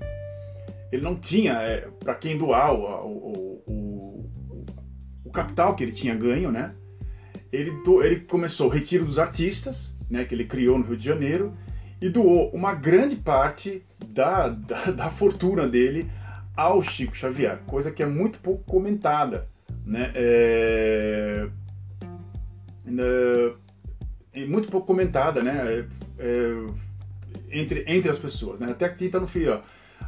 ele 0.92 1.02
não 1.02 1.16
tinha 1.16 1.54
é, 1.54 1.88
para 1.98 2.14
quem 2.14 2.38
doar 2.38 2.72
o, 2.72 2.84
o, 3.04 3.62
o, 3.66 4.30
o, 5.24 5.30
capital 5.32 5.74
que 5.74 5.82
ele 5.82 5.92
tinha 5.92 6.14
ganho, 6.14 6.52
né? 6.52 6.72
Ele, 7.50 7.72
do, 7.82 8.00
ele 8.00 8.20
começou 8.20 8.68
o 8.68 8.70
retiro 8.70 9.04
dos 9.04 9.18
artistas, 9.18 9.98
né, 10.08 10.24
que 10.24 10.34
ele 10.34 10.44
criou 10.44 10.78
no 10.78 10.84
Rio 10.84 10.96
de 10.96 11.04
Janeiro 11.04 11.52
e 12.02 12.08
doou 12.08 12.50
uma 12.50 12.74
grande 12.74 13.14
parte 13.14 13.84
da, 14.04 14.48
da, 14.48 14.90
da 14.90 15.10
fortuna 15.10 15.68
dele 15.68 16.10
ao 16.56 16.82
Chico 16.82 17.16
Xavier, 17.16 17.60
coisa 17.66 17.92
que 17.92 18.02
é 18.02 18.06
muito 18.06 18.40
pouco 18.40 18.64
comentada, 18.64 19.48
né? 19.86 20.10
É, 20.14 21.48
é 24.34 24.44
muito 24.44 24.68
pouco 24.68 24.86
comentada, 24.86 25.42
né? 25.42 25.62
É, 25.64 25.84
é, 26.18 26.66
entre, 27.52 27.84
entre 27.86 28.10
as 28.10 28.18
pessoas, 28.18 28.58
né? 28.58 28.72
Até 28.72 28.84
aqui 28.84 29.04
está 29.04 29.20
no 29.20 29.28
fio, 29.28 29.60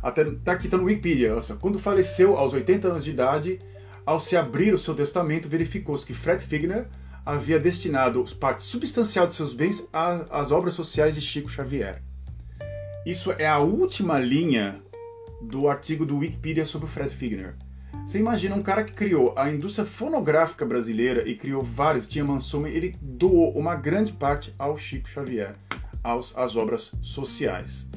até, 0.03 0.23
até 0.23 0.51
aqui 0.51 0.67
está 0.67 0.77
no 0.77 0.85
Wikipedia. 0.85 1.41
Seja, 1.41 1.59
quando 1.61 1.79
faleceu 1.79 2.37
aos 2.37 2.53
80 2.53 2.89
anos 2.89 3.05
de 3.05 3.11
idade, 3.11 3.61
ao 4.05 4.19
se 4.19 4.37
abrir 4.37 4.75
o 4.75 4.79
seu 4.79 4.95
testamento, 4.95 5.49
verificou-se 5.49 6.05
que 6.05 6.13
Fred 6.13 6.43
Figner 6.43 6.87
havia 7.25 7.59
destinado 7.59 8.25
parte 8.39 8.63
substancial 8.63 9.27
de 9.27 9.35
seus 9.35 9.53
bens 9.53 9.89
às 10.31 10.51
obras 10.51 10.75
sociais 10.75 11.15
de 11.15 11.21
Chico 11.21 11.49
Xavier. 11.49 12.03
Isso 13.07 13.33
é 13.33 13.47
a 13.47 13.59
última 13.59 14.19
linha 14.19 14.81
do 15.41 15.69
artigo 15.69 16.07
do 16.07 16.19
Wikipedia 16.19 16.65
sobre 16.65 16.87
o 16.87 16.91
Fred 16.91 17.15
Figner. 17.15 17.55
Você 18.05 18.19
imagina 18.19 18.55
um 18.55 18.63
cara 18.63 18.85
que 18.85 18.93
criou 18.93 19.33
a 19.37 19.51
indústria 19.51 19.87
fonográfica 19.87 20.67
brasileira 20.67 21.27
e 21.27 21.35
criou 21.35 21.63
várias, 21.63 22.07
tinha 22.07 22.25
Mansoma, 22.25 22.69
ele 22.69 22.97
doou 23.01 23.51
uma 23.53 23.75
grande 23.75 24.13
parte 24.13 24.55
ao 24.59 24.77
Chico 24.77 25.09
Xavier, 25.09 25.55
aos, 26.03 26.37
às 26.37 26.55
obras 26.57 26.93
sociais. 27.01 27.89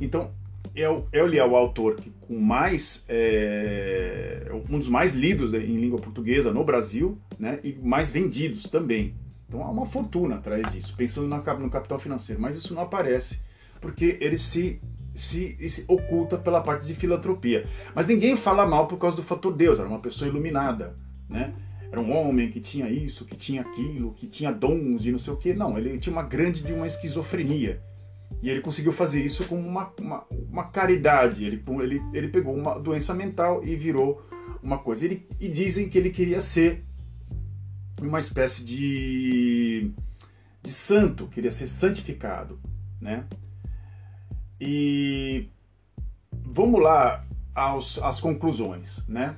Então, 0.00 0.32
é, 0.74 1.02
ele 1.12 1.38
é 1.38 1.44
o 1.44 1.56
autor 1.56 1.96
que 1.96 2.10
com 2.20 2.38
mais 2.38 3.04
é, 3.08 4.50
um 4.70 4.78
dos 4.78 4.88
mais 4.88 5.14
lidos 5.14 5.52
em 5.54 5.76
língua 5.76 5.98
portuguesa 5.98 6.52
no 6.52 6.64
Brasil, 6.64 7.18
né, 7.38 7.58
e 7.62 7.74
mais 7.82 8.10
vendidos 8.10 8.64
também. 8.64 9.14
Então 9.48 9.62
há 9.62 9.70
uma 9.70 9.86
fortuna 9.86 10.36
atrás 10.36 10.72
disso, 10.72 10.94
pensando 10.96 11.28
no 11.28 11.70
capital 11.70 11.98
financeiro, 11.98 12.40
mas 12.40 12.56
isso 12.56 12.74
não 12.74 12.82
aparece 12.82 13.40
porque 13.82 14.16
ele 14.20 14.38
se, 14.38 14.80
se, 15.12 15.68
se 15.68 15.84
oculta 15.88 16.38
pela 16.38 16.62
parte 16.62 16.86
de 16.86 16.94
filantropia. 16.94 17.66
Mas 17.94 18.06
ninguém 18.06 18.36
fala 18.36 18.64
mal 18.64 18.86
por 18.86 18.96
causa 18.96 19.16
do 19.16 19.22
fator 19.22 19.52
Deus, 19.52 19.78
era 19.78 19.88
uma 19.88 19.98
pessoa 19.98 20.28
iluminada, 20.28 20.96
né? 21.28 21.52
Era 21.90 22.00
um 22.00 22.16
homem 22.16 22.50
que 22.50 22.60
tinha 22.60 22.88
isso, 22.88 23.26
que 23.26 23.36
tinha 23.36 23.60
aquilo, 23.60 24.14
que 24.14 24.26
tinha 24.26 24.50
dons 24.50 25.04
e 25.04 25.12
não 25.12 25.18
sei 25.18 25.30
o 25.30 25.36
que. 25.36 25.52
Não, 25.52 25.76
ele 25.76 25.98
tinha 25.98 26.12
uma 26.12 26.22
grande 26.22 26.62
de 26.62 26.72
uma 26.72 26.86
esquizofrenia. 26.86 27.82
E 28.42 28.50
ele 28.50 28.60
conseguiu 28.60 28.92
fazer 28.92 29.24
isso 29.24 29.46
com 29.46 29.56
uma, 29.56 29.92
uma, 30.00 30.26
uma 30.50 30.64
caridade. 30.64 31.44
Ele, 31.44 31.62
ele, 31.80 32.02
ele 32.12 32.28
pegou 32.28 32.52
uma 32.52 32.78
doença 32.78 33.14
mental 33.14 33.64
e 33.64 33.76
virou 33.76 34.20
uma 34.60 34.78
coisa. 34.78 35.04
Ele, 35.04 35.26
e 35.40 35.48
dizem 35.48 35.88
que 35.88 35.96
ele 35.96 36.10
queria 36.10 36.40
ser 36.40 36.84
uma 38.00 38.18
espécie 38.18 38.64
de, 38.64 39.92
de 40.60 40.70
santo, 40.70 41.28
queria 41.28 41.52
ser 41.52 41.68
santificado, 41.68 42.58
né? 43.00 43.24
E 44.60 45.48
vamos 46.32 46.82
lá 46.82 47.24
aos, 47.54 47.98
às 48.02 48.20
conclusões, 48.20 49.06
né? 49.06 49.36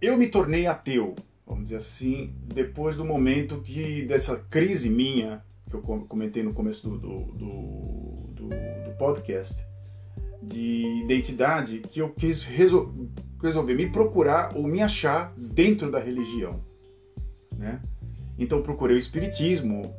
Eu 0.00 0.18
me 0.18 0.28
tornei 0.28 0.66
ateu, 0.66 1.16
vamos 1.46 1.64
dizer 1.64 1.76
assim, 1.76 2.34
depois 2.42 2.96
do 2.96 3.04
momento 3.04 3.60
que 3.62 4.02
dessa 4.02 4.36
crise 4.36 4.90
minha 4.90 5.42
que 5.68 5.74
eu 5.74 5.82
comentei 5.82 6.42
no 6.42 6.52
começo 6.52 6.88
do, 6.88 6.98
do, 6.98 7.20
do, 7.32 8.48
do, 8.48 8.96
podcast 8.98 9.66
de 10.42 11.02
identidade 11.04 11.80
que 11.80 12.00
eu 12.00 12.10
quis 12.10 12.42
resol 12.42 12.92
resolver 13.40 13.74
me 13.74 13.88
procurar 13.88 14.56
ou 14.56 14.64
me 14.64 14.82
achar 14.82 15.32
dentro 15.36 15.90
da 15.90 16.00
religião, 16.00 16.60
né? 17.56 17.80
Então 18.36 18.62
procurei 18.62 18.96
o 18.96 18.98
espiritismo 18.98 19.94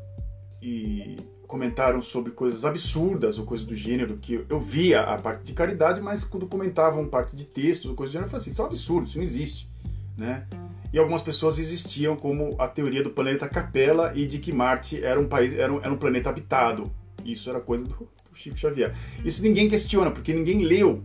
e 0.62 1.18
comentaram 1.48 2.02
sobre 2.02 2.32
coisas 2.32 2.66
absurdas 2.66 3.40
ou 3.40 3.46
coisas 3.46 3.66
do 3.66 3.74
gênero 3.74 4.18
que 4.18 4.46
eu 4.50 4.60
via 4.60 5.02
a 5.02 5.18
parte 5.18 5.44
de 5.44 5.54
caridade, 5.54 6.02
mas 6.02 6.24
quando 6.24 6.46
comentavam 6.48 7.08
parte 7.08 7.36
de 7.36 7.46
textos 7.46 7.90
ou 7.90 7.96
coisas 7.96 8.12
do 8.12 8.14
gênero, 8.14 8.28
eu 8.28 8.30
falei 8.30 8.42
assim, 8.42 8.52
isso 8.52 8.62
é 8.62 8.66
um 8.66 8.68
absurdo, 8.68 9.08
isso 9.08 9.18
não 9.18 9.24
existe, 9.24 9.70
né? 10.18 10.46
E 10.92 10.98
algumas 10.98 11.22
pessoas 11.22 11.60
existiam 11.60 12.16
como 12.16 12.56
a 12.60 12.68
teoria 12.68 13.04
do 13.04 13.12
planeta 13.12 13.48
Capela 13.48 14.12
e 14.16 14.26
de 14.26 14.40
que 14.40 14.52
Marte 14.52 15.04
era 15.04 15.20
um 15.20 15.28
país, 15.28 15.54
era 15.54 15.72
um, 15.72 15.80
era 15.80 15.92
um 15.92 15.98
planeta 15.98 16.30
habitado. 16.30 16.92
Isso 17.24 17.50
era 17.50 17.60
coisa 17.60 17.86
do, 17.86 17.94
do 17.94 18.36
Chico 18.36 18.58
Xavier. 18.58 18.96
Isso 19.24 19.42
ninguém 19.44 19.70
questiona, 19.70 20.10
porque 20.10 20.34
ninguém 20.34 20.64
leu 20.64 21.04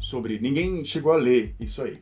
sobre, 0.00 0.38
ninguém 0.38 0.84
chegou 0.84 1.12
a 1.12 1.16
ler 1.16 1.54
isso 1.58 1.80
aí. 1.82 1.98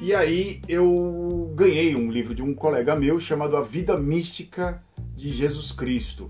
E 0.00 0.12
aí 0.12 0.60
eu 0.68 1.52
ganhei 1.54 1.94
um 1.94 2.10
livro 2.10 2.34
de 2.34 2.42
um 2.42 2.52
colega 2.52 2.96
meu 2.96 3.20
chamado 3.20 3.56
A 3.56 3.62
Vida 3.62 3.96
Mística 3.96 4.82
de 5.14 5.30
Jesus 5.30 5.70
Cristo. 5.70 6.28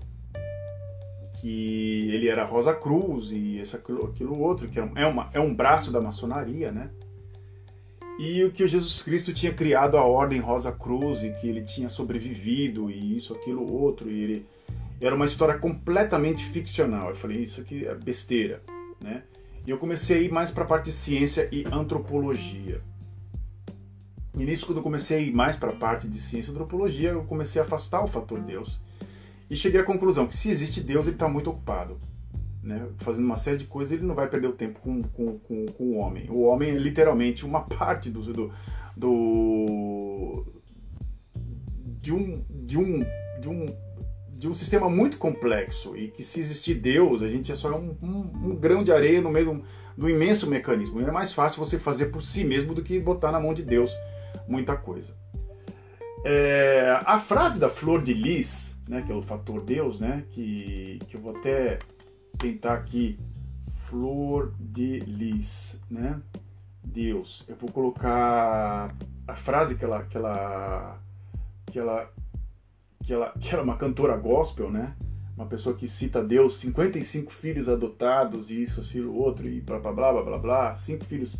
Que 1.41 2.09
ele 2.13 2.27
era 2.27 2.43
Rosa 2.43 2.73
Cruz 2.73 3.31
e 3.31 3.61
aquilo, 3.73 4.05
aquilo 4.05 4.39
outro, 4.39 4.67
que 4.67 4.79
é, 4.79 4.91
é, 4.95 5.05
uma, 5.05 5.29
é 5.33 5.39
um 5.39 5.53
braço 5.53 5.91
da 5.91 5.99
maçonaria, 5.99 6.71
né? 6.71 6.91
E 8.17 8.43
o 8.43 8.51
que 8.51 8.63
o 8.63 8.67
Jesus 8.67 9.01
Cristo 9.01 9.33
tinha 9.33 9.53
criado 9.53 9.97
a 9.97 10.05
Ordem 10.05 10.39
Rosa 10.39 10.71
Cruz 10.71 11.23
e 11.23 11.31
que 11.31 11.47
ele 11.47 11.61
tinha 11.61 11.89
sobrevivido 11.89 12.89
e 12.89 13.15
isso, 13.15 13.33
aquilo, 13.33 13.69
outro. 13.69 14.09
E 14.09 14.23
ele 14.23 14.45
era 15.01 15.13
uma 15.13 15.25
história 15.25 15.57
completamente 15.57 16.43
ficcional. 16.45 17.09
Eu 17.09 17.15
falei, 17.15 17.43
isso 17.43 17.59
aqui 17.59 17.85
é 17.85 17.93
besteira, 17.93 18.61
né? 19.01 19.23
E 19.67 19.69
eu 19.69 19.77
comecei 19.77 20.17
a 20.17 20.21
ir 20.21 20.31
mais 20.31 20.51
para 20.51 20.63
a 20.63 20.67
parte 20.67 20.85
de 20.85 20.93
ciência 20.93 21.49
e 21.51 21.65
antropologia. 21.71 22.81
E 24.37 24.43
nisso, 24.43 24.65
quando 24.65 24.77
eu 24.77 24.83
comecei 24.83 25.17
a 25.17 25.21
ir 25.21 25.33
mais 25.33 25.55
para 25.55 25.71
a 25.71 25.75
parte 25.75 26.07
de 26.07 26.19
ciência 26.19 26.51
e 26.51 26.53
antropologia, 26.53 27.09
eu 27.09 27.23
comecei 27.23 27.61
a 27.61 27.65
afastar 27.65 28.03
o 28.03 28.07
fator 28.07 28.39
Deus. 28.39 28.79
E 29.49 29.55
cheguei 29.55 29.79
à 29.79 29.83
conclusão 29.83 30.27
que 30.27 30.35
se 30.35 30.49
existe 30.49 30.81
Deus, 30.81 31.07
ele 31.07 31.15
está 31.15 31.27
muito 31.27 31.49
ocupado. 31.49 31.99
Né? 32.65 32.87
Fazendo 32.97 33.25
uma 33.25 33.37
série 33.37 33.57
de 33.57 33.65
coisas, 33.65 33.93
ele 33.93 34.05
não 34.05 34.15
vai 34.15 34.27
perder 34.27 34.47
o 34.47 34.53
tempo 34.53 34.79
com, 34.79 35.03
com, 35.03 35.37
com, 35.37 35.65
com 35.67 35.83
o 35.83 35.97
homem. 35.97 36.27
O 36.31 36.41
homem 36.41 36.71
é 36.71 36.73
literalmente 36.73 37.45
uma 37.45 37.61
parte 37.61 38.09
do, 38.09 38.21
do, 38.21 38.51
do 38.97 40.45
de 42.01 42.11
um, 42.11 42.43
de 42.49 42.77
um, 42.77 43.05
de 43.39 43.49
um 43.49 43.65
de 44.37 44.49
um 44.49 44.53
sistema 44.53 44.89
muito 44.89 45.17
complexo 45.17 45.95
e 45.95 46.09
que 46.09 46.21
se 46.21 46.39
existir 46.39 46.75
Deus, 46.75 47.21
a 47.21 47.29
gente 47.29 47.51
é 47.51 47.55
só 47.55 47.73
um, 47.73 47.95
um, 48.01 48.49
um 48.49 48.55
grão 48.55 48.83
de 48.83 48.91
areia 48.91 49.21
no 49.21 49.31
meio 49.31 49.63
do, 49.97 50.09
imenso 50.09 50.49
mecanismo. 50.49 50.99
E 50.99 51.05
é 51.05 51.11
mais 51.11 51.31
fácil 51.31 51.63
você 51.63 51.79
fazer 51.79 52.07
por 52.07 52.21
si 52.21 52.43
mesmo 52.43 52.73
do 52.73 52.83
que 52.83 52.99
botar 52.99 53.31
na 53.31 53.39
mão 53.39 53.53
de 53.53 53.63
Deus 53.63 53.95
muita 54.47 54.75
coisa. 54.75 55.13
É, 56.25 56.99
a 57.05 57.17
frase 57.17 57.59
da 57.59 57.69
Flor 57.69 58.01
de 58.01 58.13
Lis, 58.13 58.77
né, 58.89 59.03
que 59.05 59.11
é 59.11 59.15
o 59.15 59.21
fator 59.21 59.61
Deus, 59.61 59.99
né, 59.99 60.25
que, 60.31 60.99
que 61.07 61.15
eu 61.15 61.21
vou 61.21 61.35
até 61.35 61.79
tentar 62.37 62.73
aqui, 62.73 63.19
Flor 63.89 64.53
de 64.59 64.99
Lis, 64.99 65.79
né, 65.89 66.21
Deus. 66.83 67.45
Eu 67.47 67.55
vou 67.55 67.71
colocar 67.71 68.95
a 69.27 69.35
frase 69.35 69.75
que 69.75 69.85
ela, 69.85 70.03
que 70.03 70.17
ela, 70.17 70.99
que 71.67 71.79
ela, 71.79 72.11
que 73.03 73.13
ela, 73.13 73.33
que 73.39 73.49
era 73.49 73.59
é 73.59 73.63
uma 73.63 73.77
cantora 73.77 74.17
gospel, 74.17 74.71
né, 74.71 74.95
uma 75.35 75.45
pessoa 75.45 75.75
que 75.75 75.87
cita 75.87 76.23
Deus, 76.23 76.57
55 76.57 77.31
filhos 77.31 77.67
adotados, 77.67 78.49
e 78.49 78.61
isso, 78.61 78.81
aquilo, 78.81 79.15
outro, 79.15 79.47
e 79.47 79.59
blá 79.59 79.79
blá 79.79 79.91
blá 79.91 80.23
blá 80.23 80.37
blá, 80.37 80.75
cinco 80.75 81.05
filhos 81.05 81.37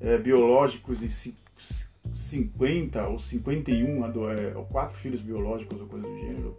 é, 0.00 0.18
biológicos 0.18 1.02
e 1.02 1.34
50 2.12 3.08
ou 3.08 3.18
51, 3.18 4.04
é, 4.30 4.56
ou 4.56 4.64
quatro 4.64 4.96
filhos 4.96 5.20
biológicos 5.20 5.80
ou 5.80 5.86
coisa 5.86 6.06
do 6.06 6.18
gênero. 6.18 6.56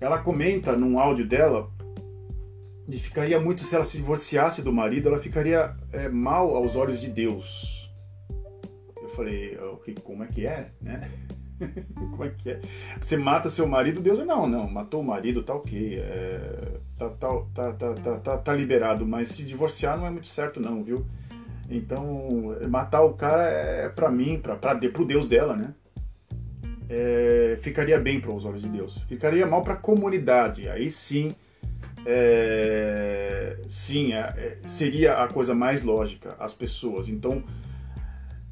Ela 0.00 0.18
comenta 0.18 0.76
num 0.76 0.98
áudio 0.98 1.26
dela 1.26 1.70
que 2.90 2.98
ficaria 2.98 3.40
muito, 3.40 3.64
se 3.64 3.74
ela 3.74 3.84
se 3.84 3.96
divorciasse 3.96 4.62
do 4.62 4.72
marido, 4.72 5.08
ela 5.08 5.18
ficaria 5.18 5.74
é, 5.92 6.08
mal 6.08 6.54
aos 6.54 6.76
olhos 6.76 7.00
de 7.00 7.08
Deus. 7.08 7.90
Eu 9.00 9.08
falei, 9.08 9.58
okay, 9.58 9.94
como 10.02 10.22
é 10.22 10.26
que 10.26 10.46
é, 10.46 10.70
né? 10.80 11.08
como 11.94 12.24
é 12.24 12.30
que 12.30 12.50
é? 12.50 12.60
Você 13.00 13.16
mata 13.16 13.48
seu 13.48 13.66
marido, 13.66 14.00
Deus 14.00 14.18
não, 14.26 14.46
não, 14.46 14.68
matou 14.68 15.00
o 15.00 15.04
marido, 15.04 15.42
tá 15.42 15.54
ok, 15.54 15.98
é, 15.98 16.80
tá, 16.98 17.08
tá, 17.10 17.28
tá, 17.54 17.72
tá, 17.72 17.94
tá, 17.94 18.18
tá, 18.18 18.38
tá 18.38 18.52
liberado, 18.52 19.06
mas 19.06 19.28
se 19.28 19.44
divorciar 19.44 19.96
não 19.96 20.06
é 20.06 20.10
muito 20.10 20.26
certo 20.26 20.60
não, 20.60 20.82
viu? 20.82 21.06
Então, 21.70 22.56
matar 22.68 23.02
o 23.02 23.14
cara 23.14 23.42
é 23.44 23.88
para 23.88 24.10
mim, 24.10 24.38
para 24.38 24.56
pro 24.56 25.04
Deus 25.04 25.26
dela, 25.26 25.56
né? 25.56 25.74
É, 26.88 27.56
ficaria 27.60 27.98
bem 27.98 28.20
para 28.20 28.30
os 28.30 28.44
olhos 28.44 28.60
de 28.60 28.68
Deus. 28.68 28.98
Ficaria 29.08 29.46
mal 29.46 29.62
para 29.62 29.72
a 29.72 29.78
comunidade. 29.78 30.68
Aí 30.68 30.90
sim, 30.90 31.34
é, 32.06 33.56
sim, 33.68 34.12
é, 34.12 34.18
é, 34.18 34.58
seria 34.66 35.22
a 35.22 35.28
coisa 35.28 35.54
mais 35.54 35.82
lógica, 35.82 36.36
as 36.38 36.52
pessoas. 36.52 37.08
Então, 37.08 37.42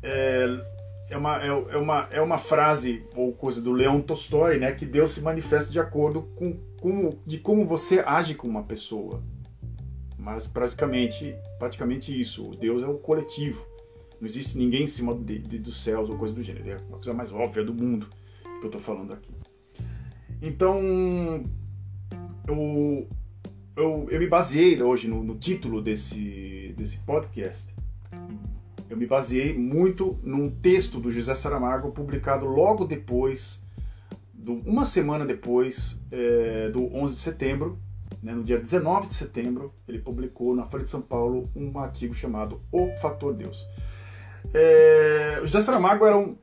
é, 0.02 0.46
é, 1.10 1.16
uma, 1.16 1.42
é, 1.42 1.48
é, 1.48 1.76
uma, 1.76 2.08
é 2.10 2.20
uma 2.20 2.38
frase 2.38 3.04
ou 3.14 3.32
coisa 3.32 3.60
do 3.60 3.72
Leão 3.72 4.00
Tolstói, 4.00 4.58
né? 4.58 4.72
Que 4.72 4.86
Deus 4.86 5.12
se 5.12 5.20
manifesta 5.20 5.70
de 5.70 5.78
acordo 5.78 6.22
com, 6.34 6.58
com 6.80 7.18
de 7.26 7.38
como 7.38 7.66
você 7.66 8.00
age 8.00 8.34
com 8.34 8.48
uma 8.48 8.62
pessoa. 8.62 9.22
Mas 10.16 10.46
praticamente, 10.46 11.34
praticamente 11.58 12.18
isso. 12.18 12.50
O 12.50 12.56
Deus 12.56 12.82
é 12.82 12.86
o 12.86 12.94
coletivo. 12.94 13.66
Não 14.20 14.28
existe 14.28 14.56
ninguém 14.56 14.84
em 14.84 14.86
cima 14.86 15.14
de, 15.14 15.38
de, 15.38 15.58
dos 15.58 15.82
céus 15.82 16.08
ou 16.08 16.16
coisa 16.16 16.32
do 16.32 16.42
gênero. 16.42 16.70
É 16.70 16.74
a 16.74 16.78
coisa 16.78 17.12
mais 17.12 17.32
óbvia 17.32 17.64
do 17.64 17.74
mundo 17.74 18.08
que 18.40 18.64
eu 18.64 18.66
estou 18.66 18.80
falando 18.80 19.12
aqui. 19.12 19.34
Então, 20.40 20.80
eu, 22.46 23.08
eu, 23.76 24.06
eu 24.10 24.18
me 24.18 24.26
baseei 24.26 24.80
hoje 24.82 25.08
no, 25.08 25.22
no 25.22 25.34
título 25.36 25.80
desse, 25.80 26.74
desse 26.76 26.98
podcast. 26.98 27.74
Eu 28.88 28.96
me 28.96 29.06
baseei 29.06 29.56
muito 29.56 30.18
num 30.22 30.50
texto 30.50 31.00
do 31.00 31.10
José 31.10 31.34
Saramago 31.34 31.92
publicado 31.92 32.46
logo 32.46 32.84
depois, 32.84 33.62
do, 34.34 34.54
uma 34.66 34.84
semana 34.84 35.24
depois 35.24 36.00
é, 36.10 36.68
do 36.70 36.94
11 36.94 37.14
de 37.14 37.20
setembro 37.20 37.78
né, 38.22 38.32
no 38.32 38.44
dia 38.44 38.58
19 38.58 39.08
de 39.08 39.14
setembro, 39.14 39.74
ele 39.88 39.98
publicou 39.98 40.54
na 40.54 40.64
Folha 40.64 40.84
de 40.84 40.88
São 40.88 41.02
Paulo 41.02 41.50
um 41.56 41.76
artigo 41.78 42.14
chamado 42.14 42.60
O 42.70 42.88
Fator 43.00 43.34
Deus. 43.34 43.66
É, 44.54 45.40
José 45.40 45.60
Saramago 45.60 46.06
era 46.06 46.16
um, 46.16 46.36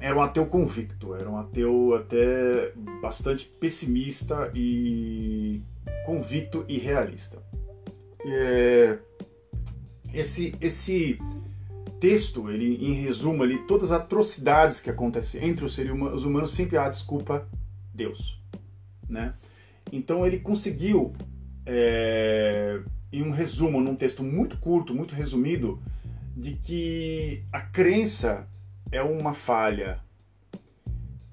era 0.00 0.16
um 0.16 0.22
ateu 0.22 0.46
convicto, 0.46 1.14
era 1.14 1.28
um 1.28 1.36
ateu 1.36 1.94
até 1.94 2.72
bastante 3.02 3.46
pessimista 3.46 4.50
e 4.54 5.62
convicto 6.04 6.64
e 6.68 6.78
realista. 6.78 7.42
É, 8.24 8.98
esse, 10.12 10.54
esse 10.60 11.18
texto, 11.98 12.50
ele, 12.50 12.76
em 12.86 12.92
resumo, 12.92 13.42
ele, 13.44 13.58
todas 13.66 13.90
as 13.90 14.00
atrocidades 14.00 14.80
que 14.80 14.90
acontecem 14.90 15.44
entre 15.44 15.64
os 15.64 15.74
seres 15.74 15.92
humanos 15.92 16.52
sempre 16.52 16.76
há 16.76 16.88
desculpa 16.88 17.48
Deus, 17.92 18.42
né? 19.08 19.34
Então 19.92 20.26
ele 20.26 20.38
conseguiu, 20.38 21.12
é, 21.64 22.80
em 23.12 23.22
um 23.22 23.30
resumo, 23.30 23.80
num 23.80 23.96
texto 23.96 24.22
muito 24.22 24.58
curto, 24.58 24.94
muito 24.94 25.14
resumido, 25.14 25.80
de 26.36 26.54
que 26.54 27.42
a 27.52 27.60
crença 27.60 28.48
é 28.90 29.02
uma 29.02 29.34
falha 29.34 30.03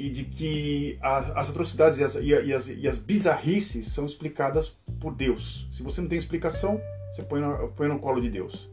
e 0.02 0.10
de 0.10 0.24
que 0.24 0.98
a, 1.00 1.40
as 1.40 1.52
atrocidades 1.52 2.00
e 2.00 2.04
as, 2.04 2.16
e, 2.16 2.54
as, 2.54 2.70
e 2.70 2.88
as, 2.88 2.98
bizarrices 2.98 3.88
são 3.90 4.04
explicadas 4.04 4.70
por 5.00 5.14
Deus. 5.14 5.68
Se 5.72 5.84
você 5.84 6.02
não 6.02 6.08
tem 6.08 6.18
explicação, 6.18 6.82
você 7.14 7.22
põe 7.22 7.40
no, 7.40 7.70
põe 7.74 7.88
no 7.88 8.00
colo 8.00 8.20
de 8.20 8.28
Deus, 8.28 8.68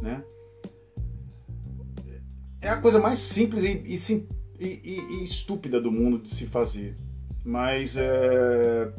né? 0.00 0.22
É 2.60 2.68
a 2.68 2.80
coisa 2.80 3.00
mais 3.00 3.18
simples 3.18 3.64
e, 3.64 4.24
e, 4.60 5.00
e 5.00 5.22
estúpida 5.24 5.80
do 5.80 5.90
mundo 5.90 6.18
de 6.18 6.30
se 6.30 6.46
fazer, 6.46 6.96
mas 7.44 7.96
é, 7.96 8.92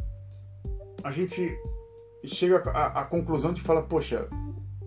a 1.02 1.12
gente 1.12 1.58
chega 2.26 2.58
à, 2.58 3.06
conclusão 3.06 3.54
de 3.54 3.62
falar, 3.62 3.84
poxa, 3.84 4.28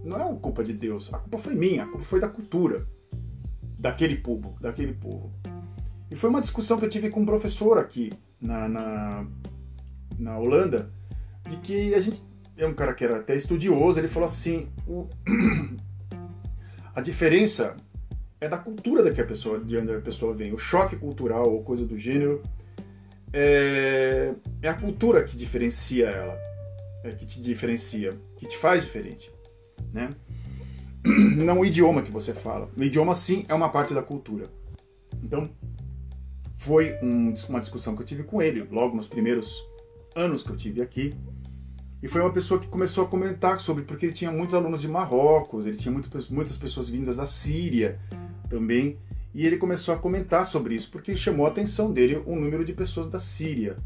não 0.04 0.20
é 0.20 0.38
culpa 0.38 0.62
de 0.62 0.74
Deus, 0.74 1.12
a 1.12 1.18
culpa 1.18 1.38
foi 1.38 1.54
minha, 1.54 1.84
a 1.84 1.86
culpa 1.86 2.04
foi 2.04 2.20
da 2.20 2.28
cultura. 2.28 2.86
daquele 3.78 4.16
povo, 4.16 4.56
daquele 4.60 4.92
povo. 4.92 5.32
E 6.12 6.16
foi 6.16 6.28
uma 6.28 6.42
discussão 6.42 6.76
que 6.76 6.84
eu 6.84 6.90
tive 6.90 7.08
com 7.08 7.20
um 7.20 7.24
professor 7.24 7.78
aqui 7.78 8.12
na, 8.38 8.68
na, 8.68 9.26
na 10.18 10.38
Holanda, 10.38 10.92
de 11.48 11.56
que 11.56 11.94
a 11.94 12.00
gente 12.00 12.22
é 12.54 12.66
um 12.66 12.74
cara 12.74 12.92
que 12.92 13.02
era 13.02 13.16
até 13.16 13.34
estudioso, 13.34 13.98
ele 13.98 14.08
falou 14.08 14.26
assim, 14.26 14.68
o, 14.86 15.06
a 16.94 17.00
diferença 17.00 17.74
é 18.38 18.46
da 18.46 18.58
cultura 18.58 19.02
da 19.02 19.10
que 19.10 19.22
a 19.22 19.24
pessoa, 19.24 19.58
de 19.58 19.74
onde 19.78 19.90
a 19.90 20.02
pessoa 20.02 20.34
vem. 20.34 20.52
O 20.52 20.58
choque 20.58 20.96
cultural 20.96 21.50
ou 21.50 21.62
coisa 21.62 21.86
do 21.86 21.96
gênero 21.96 22.42
é, 23.32 24.34
é 24.60 24.68
a 24.68 24.74
cultura 24.74 25.24
que 25.24 25.34
diferencia 25.34 26.08
ela, 26.08 26.38
é, 27.04 27.12
que 27.12 27.24
te 27.24 27.40
diferencia, 27.40 28.12
que 28.36 28.46
te 28.46 28.58
faz 28.58 28.82
diferente, 28.82 29.32
né? 29.90 30.10
Não 31.36 31.60
o 31.60 31.64
idioma 31.64 32.02
que 32.02 32.10
você 32.10 32.34
fala. 32.34 32.68
O 32.76 32.82
idioma 32.82 33.14
sim 33.14 33.46
é 33.48 33.54
uma 33.54 33.70
parte 33.70 33.94
da 33.94 34.02
cultura. 34.02 34.50
Então 35.22 35.50
foi 36.62 36.96
um, 37.02 37.32
uma 37.48 37.60
discussão 37.60 37.96
que 37.96 38.02
eu 38.02 38.06
tive 38.06 38.22
com 38.22 38.40
ele 38.40 38.62
logo 38.70 38.96
nos 38.96 39.08
primeiros 39.08 39.64
anos 40.14 40.44
que 40.44 40.50
eu 40.50 40.56
tive 40.56 40.80
aqui. 40.80 41.12
E 42.00 42.06
foi 42.06 42.20
uma 42.20 42.32
pessoa 42.32 42.60
que 42.60 42.68
começou 42.68 43.04
a 43.04 43.08
comentar 43.08 43.60
sobre, 43.60 43.82
porque 43.82 44.06
ele 44.06 44.12
tinha 44.12 44.30
muitos 44.30 44.54
alunos 44.54 44.80
de 44.80 44.86
Marrocos, 44.86 45.66
ele 45.66 45.76
tinha 45.76 45.90
muito, 45.90 46.08
muitas 46.32 46.56
pessoas 46.56 46.88
vindas 46.88 47.16
da 47.16 47.26
Síria, 47.26 47.98
também. 48.48 48.96
E 49.34 49.44
ele 49.44 49.56
começou 49.56 49.92
a 49.92 49.98
comentar 49.98 50.44
sobre 50.44 50.76
isso, 50.76 50.88
porque 50.90 51.16
chamou 51.16 51.46
a 51.46 51.48
atenção 51.48 51.92
dele 51.92 52.22
o 52.26 52.36
número 52.36 52.64
de 52.64 52.72
pessoas 52.72 53.08
da 53.08 53.18
Síria 53.18 53.76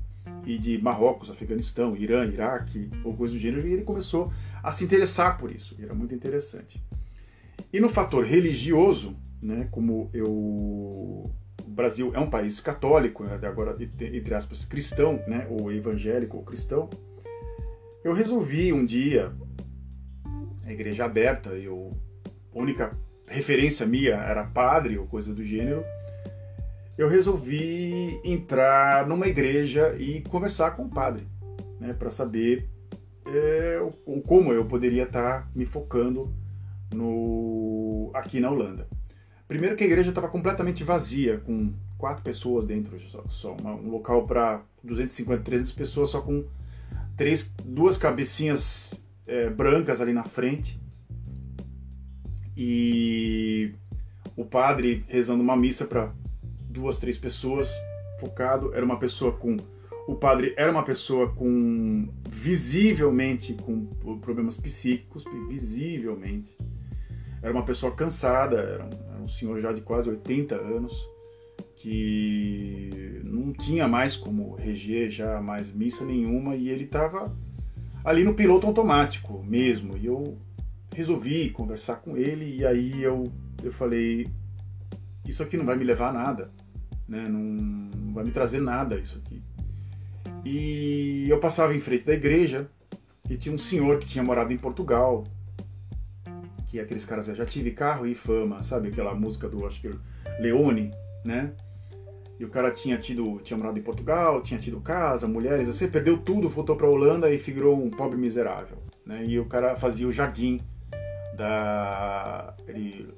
e 0.45 0.59
de 0.59 0.77
Marrocos, 0.81 1.31
Afeganistão, 1.31 1.97
Irã, 1.97 2.27
Iraque, 2.27 2.91
ou 3.03 3.15
coisa 3.15 3.33
do 3.33 3.39
gênero, 3.39 3.67
e 3.67 3.73
ele 3.73 3.85
começou 3.85 4.31
a 4.63 4.71
se 4.71 4.85
interessar 4.85 5.39
por 5.39 5.51
isso. 5.51 5.75
Era 5.81 5.95
muito 5.95 6.15
interessante. 6.15 6.83
E 7.73 7.81
no 7.81 7.89
fator 7.89 8.25
religioso, 8.25 9.17
né, 9.41 9.67
como 9.71 10.11
eu, 10.13 11.31
Brasil 11.77 12.11
é 12.15 12.19
um 12.19 12.31
país 12.31 12.59
católico, 12.59 13.23
né, 13.23 13.39
agora 13.43 13.77
entre 13.79 14.35
aspas 14.35 14.65
cristão, 14.65 15.23
né, 15.29 15.47
ou 15.51 15.71
evangélico 15.71 16.39
ou 16.39 16.43
cristão, 16.43 16.89
eu 18.03 18.15
resolvi 18.15 18.73
um 18.73 18.83
dia, 18.83 19.31
a 20.65 20.73
igreja 20.73 21.05
aberta, 21.05 21.51
eu, 21.51 21.93
a 22.55 22.59
única 22.59 22.97
referência 23.27 23.85
minha 23.85 24.15
era 24.15 24.43
padre 24.43 24.97
ou 24.97 25.07
coisa 25.07 25.35
do 25.35 25.45
gênero, 25.45 25.85
eu 26.97 27.09
resolvi 27.09 28.19
entrar 28.25 29.07
numa 29.07 29.27
igreja 29.27 29.95
e 29.99 30.23
conversar 30.23 30.71
com 30.71 30.85
o 30.85 30.89
padre, 30.89 31.29
né, 31.79 31.93
para 31.93 32.09
saber 32.09 32.71
é, 33.27 33.79
o, 34.07 34.23
como 34.23 34.51
eu 34.51 34.65
poderia 34.65 35.03
estar 35.03 35.43
tá 35.43 35.49
me 35.55 35.67
focando 35.67 36.35
no, 36.95 38.11
aqui 38.15 38.41
na 38.41 38.51
Holanda. 38.51 38.89
Primeiro 39.49 39.77
que 39.77 39.85
a 39.85 39.87
igreja 39.87 40.09
estava 40.09 40.29
completamente 40.29 40.83
vazia, 40.83 41.39
com 41.39 41.73
quatro 41.97 42.23
pessoas 42.23 42.65
dentro 42.65 42.99
só, 43.01 43.25
só 43.29 43.57
uma, 43.61 43.75
um 43.75 43.89
local 43.91 44.27
para 44.27 44.63
250, 44.83 45.43
300 45.43 45.73
pessoas, 45.73 46.11
só 46.11 46.21
com 46.21 46.45
três, 47.17 47.55
duas 47.65 47.97
cabecinhas 47.97 49.01
é, 49.27 49.49
brancas 49.49 50.01
ali 50.01 50.13
na 50.13 50.25
frente 50.25 50.81
e 52.57 53.75
o 54.35 54.45
padre 54.45 55.05
rezando 55.09 55.43
uma 55.43 55.57
missa 55.57 55.85
para 55.85 56.13
duas, 56.71 56.99
três 56.99 57.19
pessoas, 57.19 57.69
focado. 58.19 58.75
Era 58.75 58.85
uma 58.85 58.99
pessoa 58.99 59.33
com. 59.33 59.57
O 60.09 60.15
padre 60.15 60.55
era 60.57 60.71
uma 60.71 60.83
pessoa 60.83 61.33
com. 61.33 62.09
visivelmente 62.31 63.55
com 63.55 63.85
problemas 64.21 64.57
psíquicos, 64.57 65.25
visivelmente. 65.49 66.57
Era 67.43 67.53
uma 67.53 67.65
pessoa 67.65 67.95
cansada, 67.95 68.57
era 68.57 68.85
um, 68.85 69.06
um 69.27 69.29
senhor 69.29 69.61
já 69.61 69.73
de 69.73 69.81
quase 69.81 70.09
80 70.09 70.55
anos, 70.55 71.09
que 71.75 73.21
não 73.25 73.53
tinha 73.53 73.89
mais 73.89 74.15
como 74.15 74.55
reger 74.55 75.11
já 75.11 75.41
mais 75.41 75.73
missa 75.73 76.05
nenhuma 76.05 76.55
e 76.55 76.69
ele 76.69 76.85
estava 76.85 77.37
ali 78.05 78.23
no 78.23 78.35
piloto 78.35 78.67
automático 78.67 79.43
mesmo. 79.45 79.97
E 79.99 80.07
eu 80.07 80.39
resolvi 80.95 81.51
conversar 81.51 81.97
com 81.97 82.17
ele 82.17 82.57
e 82.57 82.65
aí 82.65 83.03
eu, 83.03 83.31
eu 83.63 83.73
falei, 83.73 84.29
isso 85.27 85.43
aqui 85.43 85.57
não 85.57 85.67
vai 85.67 85.77
me 85.77 85.85
levar 85.85 86.11
a 86.11 86.13
nada, 86.13 86.51
né? 87.07 87.29
não, 87.29 87.41
não 87.41 88.15
vai 88.15 88.25
me 88.25 88.31
trazer 88.31 88.61
nada 88.61 88.97
isso 88.97 89.19
aqui. 89.19 89.43
E 90.45 91.27
eu 91.29 91.41
passava 91.41 91.75
em 91.75 91.81
frente 91.81 92.07
da 92.07 92.15
igreja 92.15 92.71
e 93.29 93.37
tinha 93.37 93.53
um 93.53 93.59
senhor 93.59 93.99
que 93.99 94.07
tinha 94.07 94.23
morado 94.23 94.53
em 94.53 94.57
Portugal, 94.57 95.25
que 96.77 96.81
aqueles 96.81 97.07
caras, 97.07 97.27
já 97.27 97.47
tive 97.47 97.71
carro 97.71 98.07
e 98.07 98.15
fama, 98.15 98.63
sabe 98.63 98.89
aquela 98.89 99.15
música 99.15 99.49
do, 99.49 99.67
acho 99.67 99.81
que 99.81 99.91
Leone, 100.39 100.93
né? 101.25 101.53
E 102.39 102.45
o 102.45 102.51
cara 102.51 102.71
tinha 102.71 102.99
tido, 102.99 103.41
tinha 103.43 103.57
morado 103.57 103.79
em 103.79 103.83
Portugal, 103.83 104.43
tinha 104.43 104.61
tido 104.61 104.79
casa, 104.81 105.27
mulheres, 105.27 105.69
você 105.69 105.89
perdeu 105.89 106.19
tudo, 106.19 106.51
voltou 106.51 106.77
para 106.77 106.87
Holanda 106.87 107.33
e 107.33 107.39
figurou 107.39 107.83
um 107.83 107.89
pobre 107.89 108.19
miserável, 108.19 108.77
né? 109.07 109.25
E 109.25 109.39
o 109.39 109.47
cara 109.47 109.75
fazia 109.77 110.07
o 110.07 110.13
jardim 110.13 110.61
da 111.35 112.55
ele, 112.69 113.09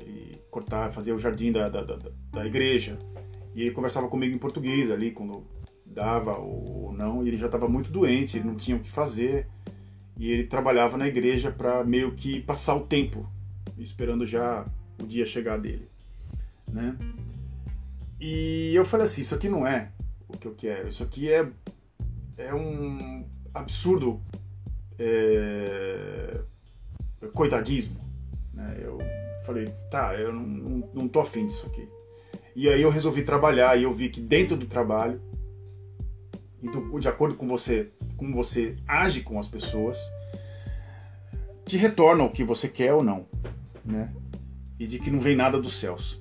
ele 0.00 0.38
cortar, 0.50 0.92
fazia 0.92 1.14
o 1.14 1.18
jardim 1.18 1.50
da, 1.50 1.70
da, 1.70 1.82
da, 1.82 1.96
da, 2.32 2.46
igreja 2.46 2.98
e 3.54 3.62
ele 3.62 3.70
conversava 3.70 4.08
comigo 4.08 4.34
em 4.34 4.38
português 4.38 4.90
ali 4.90 5.10
quando 5.10 5.46
dava 5.84 6.36
ou 6.38 6.92
não 6.92 7.22
e 7.22 7.28
ele 7.28 7.36
já 7.38 7.46
estava 7.46 7.68
muito 7.68 7.90
doente, 7.90 8.36
ele 8.36 8.46
não 8.46 8.56
tinha 8.56 8.76
o 8.76 8.80
que 8.80 8.90
fazer 8.90 9.46
e 10.16 10.30
ele 10.30 10.44
trabalhava 10.44 10.96
na 10.96 11.08
igreja 11.08 11.50
para 11.50 11.84
meio 11.84 12.12
que 12.12 12.40
passar 12.40 12.74
o 12.74 12.86
tempo 12.86 13.28
esperando 13.78 14.24
já 14.24 14.66
o 15.02 15.06
dia 15.06 15.26
chegar 15.26 15.58
dele, 15.58 15.88
né? 16.70 16.96
E 18.20 18.72
eu 18.74 18.84
falei 18.84 19.06
assim, 19.06 19.20
isso 19.20 19.34
aqui 19.34 19.48
não 19.48 19.66
é 19.66 19.90
o 20.28 20.38
que 20.38 20.46
eu 20.46 20.54
quero, 20.54 20.88
isso 20.88 21.02
aqui 21.02 21.30
é 21.30 21.48
é 22.36 22.54
um 22.54 23.24
absurdo 23.52 24.20
é, 24.98 26.40
coitadismo. 27.32 28.00
Né? 28.52 28.78
Eu 28.80 28.98
falei, 29.44 29.72
tá, 29.90 30.14
eu 30.14 30.32
não, 30.32 30.42
não, 30.42 30.90
não 30.94 31.08
tô 31.08 31.20
afim 31.20 31.46
disso 31.46 31.66
aqui. 31.66 31.88
E 32.56 32.68
aí 32.68 32.82
eu 32.82 32.90
resolvi 32.90 33.22
trabalhar 33.22 33.76
e 33.76 33.82
eu 33.82 33.92
vi 33.92 34.08
que 34.08 34.20
dentro 34.20 34.56
do 34.56 34.66
trabalho, 34.66 35.20
e 36.64 36.70
do, 36.70 36.98
de 36.98 37.08
acordo 37.08 37.34
com 37.34 37.46
você, 37.46 37.90
como 38.16 38.34
você 38.34 38.76
age 38.88 39.20
com 39.20 39.38
as 39.38 39.46
pessoas, 39.46 39.98
te 41.66 41.76
retorna 41.76 42.24
o 42.24 42.30
que 42.30 42.42
você 42.42 42.68
quer 42.68 42.94
ou 42.94 43.04
não, 43.04 43.26
né? 43.84 44.10
E 44.80 44.86
de 44.86 44.98
que 44.98 45.10
não 45.10 45.20
vem 45.20 45.36
nada 45.36 45.60
dos 45.60 45.74
céus. 45.78 46.18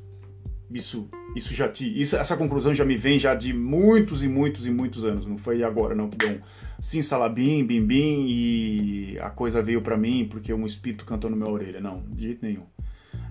Isso, 0.70 1.08
isso 1.34 1.54
já 1.54 1.70
te, 1.70 1.90
isso, 2.00 2.18
essa 2.18 2.36
conclusão 2.36 2.74
já 2.74 2.84
me 2.84 2.98
vem 2.98 3.18
já 3.18 3.34
de 3.34 3.54
muitos 3.54 4.22
e 4.22 4.28
muitos 4.28 4.66
e 4.66 4.72
muitos 4.72 5.06
anos. 5.06 5.26
Não 5.26 5.38
foi 5.38 5.64
agora 5.64 5.96
não 5.96 6.10
que 6.10 6.18
deu 6.18 6.32
um 6.32 6.42
sim 6.82 7.02
salabim, 7.02 7.66
bim 7.66 7.86
bim 7.86 8.26
e 8.28 9.18
a 9.22 9.30
coisa 9.30 9.62
veio 9.62 9.82
para 9.82 9.96
mim 9.96 10.28
porque 10.30 10.54
um 10.54 10.66
espírito 10.66 11.06
cantou 11.06 11.30
na 11.30 11.38
minha 11.38 11.50
orelha. 11.50 11.80
Não, 11.80 12.04
de 12.10 12.24
jeito 12.24 12.46
nenhum. 12.46 12.66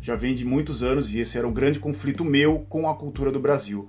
Já 0.01 0.17
vem 0.17 0.35
de 0.35 0.47
muitos 0.47 0.83
anos 0.83 1.13
e 1.13 1.19
esse 1.19 1.37
era 1.37 1.47
um 1.47 1.53
grande 1.53 1.79
conflito 1.79 2.25
meu 2.25 2.61
com 2.71 2.89
a 2.89 2.95
cultura 2.95 3.31
do 3.31 3.39
Brasil. 3.39 3.89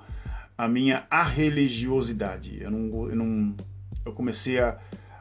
A 0.58 0.68
minha 0.68 1.06
arreligiosidade. 1.10 2.62
Eu 2.62 2.72
não, 2.72 3.10
eu 3.10 3.16
não, 3.16 3.56
eu 4.06 4.12
comecei 4.14 4.60
a, 4.60 4.78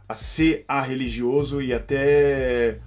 a 0.08 0.14
ser 0.14 0.64
arreligioso 0.68 1.60
e 1.62 1.72
até 1.72 2.78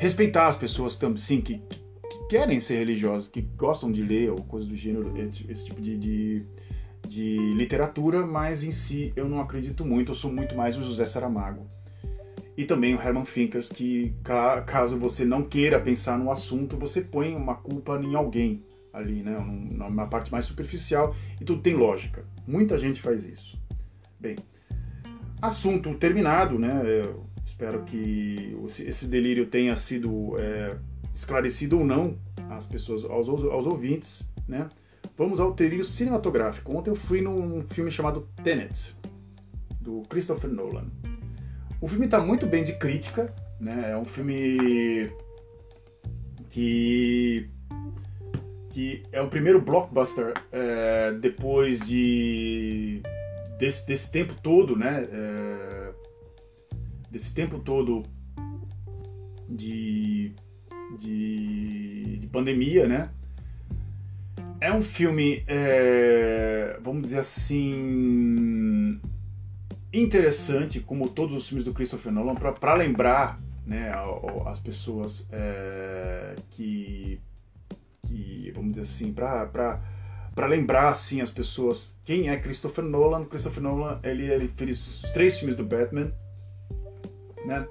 respeitar 0.00 0.46
as 0.46 0.56
pessoas 0.56 0.94
também, 0.94 1.18
sim, 1.18 1.40
que, 1.40 1.58
que, 1.58 2.28
querem 2.28 2.60
ser 2.60 2.78
religiosas, 2.78 3.28
que 3.28 3.40
gostam 3.40 3.90
de 3.90 4.02
ler 4.02 4.30
ou 4.30 4.38
coisa 4.38 4.66
do 4.66 4.76
gênero, 4.76 5.12
esse 5.48 5.64
tipo 5.64 5.80
de, 5.80 5.98
de 5.98 6.46
de 7.08 7.54
literatura, 7.54 8.26
mas 8.26 8.62
em 8.62 8.70
si 8.70 9.12
eu 9.16 9.28
não 9.28 9.40
acredito 9.40 9.84
muito, 9.84 10.12
eu 10.12 10.14
sou 10.14 10.30
muito 10.30 10.54
mais 10.54 10.76
o 10.76 10.82
José 10.82 11.06
Saramago. 11.06 11.66
E 12.56 12.64
também 12.64 12.94
o 12.94 13.00
Herman 13.00 13.24
Finkers, 13.24 13.70
que 13.70 14.14
caso 14.66 14.98
você 14.98 15.24
não 15.24 15.42
queira 15.42 15.80
pensar 15.80 16.18
no 16.18 16.30
assunto, 16.30 16.76
você 16.76 17.00
põe 17.00 17.34
uma 17.34 17.54
culpa 17.54 17.98
em 18.02 18.14
alguém 18.14 18.62
ali, 18.92 19.22
né? 19.22 19.38
Numa 19.38 20.06
parte 20.06 20.30
mais 20.30 20.44
superficial 20.44 21.14
e 21.40 21.44
tudo 21.44 21.62
tem 21.62 21.74
lógica. 21.74 22.24
Muita 22.46 22.76
gente 22.78 23.00
faz 23.00 23.24
isso. 23.24 23.60
Bem, 24.18 24.36
assunto 25.40 25.94
terminado, 25.94 26.58
né? 26.58 26.82
Eu 26.84 27.26
espero 27.44 27.84
que 27.84 28.56
esse 28.80 29.06
delírio 29.06 29.46
tenha 29.46 29.74
sido 29.76 30.38
é, 30.38 30.76
esclarecido 31.14 31.78
ou 31.78 31.84
não 31.84 32.18
às 32.50 32.66
pessoas, 32.66 33.04
aos, 33.04 33.28
aos 33.28 33.66
ouvintes, 33.66 34.28
né? 34.46 34.66
Vamos 35.16 35.40
ao 35.40 35.52
terio 35.52 35.82
cinematográfico. 35.84 36.76
Ontem 36.76 36.90
eu 36.90 36.96
fui 36.96 37.20
num 37.20 37.62
filme 37.68 37.90
chamado 37.90 38.28
Tenet, 38.42 38.94
do 39.80 40.02
Christopher 40.08 40.50
Nolan. 40.50 40.86
O 41.80 41.88
filme 41.88 42.04
está 42.04 42.20
muito 42.20 42.46
bem 42.46 42.62
de 42.62 42.74
crítica, 42.74 43.32
né? 43.60 43.92
É 43.92 43.96
um 43.96 44.04
filme 44.04 45.10
que 46.50 47.50
que 48.78 49.02
é 49.10 49.20
o 49.20 49.26
primeiro 49.26 49.60
blockbuster 49.60 50.34
é, 50.52 51.10
depois 51.14 51.80
de 51.80 53.02
desse, 53.58 53.84
desse 53.84 54.08
tempo 54.08 54.34
todo, 54.40 54.76
né? 54.76 55.04
É, 55.10 55.90
desse 57.10 57.34
tempo 57.34 57.58
todo 57.58 58.04
de, 59.48 60.32
de, 60.96 62.18
de 62.18 62.26
pandemia, 62.28 62.86
né? 62.86 63.10
é 64.60 64.72
um 64.72 64.82
filme, 64.82 65.42
é, 65.48 66.78
vamos 66.80 67.02
dizer 67.02 67.18
assim, 67.18 69.00
interessante, 69.92 70.78
como 70.78 71.08
todos 71.08 71.34
os 71.34 71.48
filmes 71.48 71.64
do 71.64 71.72
Christopher 71.72 72.12
Nolan, 72.12 72.36
para 72.36 72.74
lembrar 72.74 73.40
né, 73.66 73.92
as 74.46 74.60
pessoas 74.60 75.28
é, 75.32 76.36
que, 76.50 77.20
que, 78.08 78.50
vamos 78.54 78.70
dizer 78.70 78.82
assim, 78.82 79.12
para 79.12 79.46
para 80.34 80.46
lembrar 80.46 80.88
assim 80.88 81.20
as 81.20 81.32
pessoas 81.32 81.98
quem 82.04 82.28
é 82.28 82.36
Christopher 82.36 82.84
Nolan. 82.84 83.24
Christopher 83.24 83.60
Nolan 83.60 83.98
ele, 84.04 84.24
ele 84.24 84.48
fez 84.56 84.80
os 84.80 85.12
três 85.12 85.36
filmes 85.36 85.56
do 85.56 85.64
Batman, 85.64 86.12
né? 87.44 87.66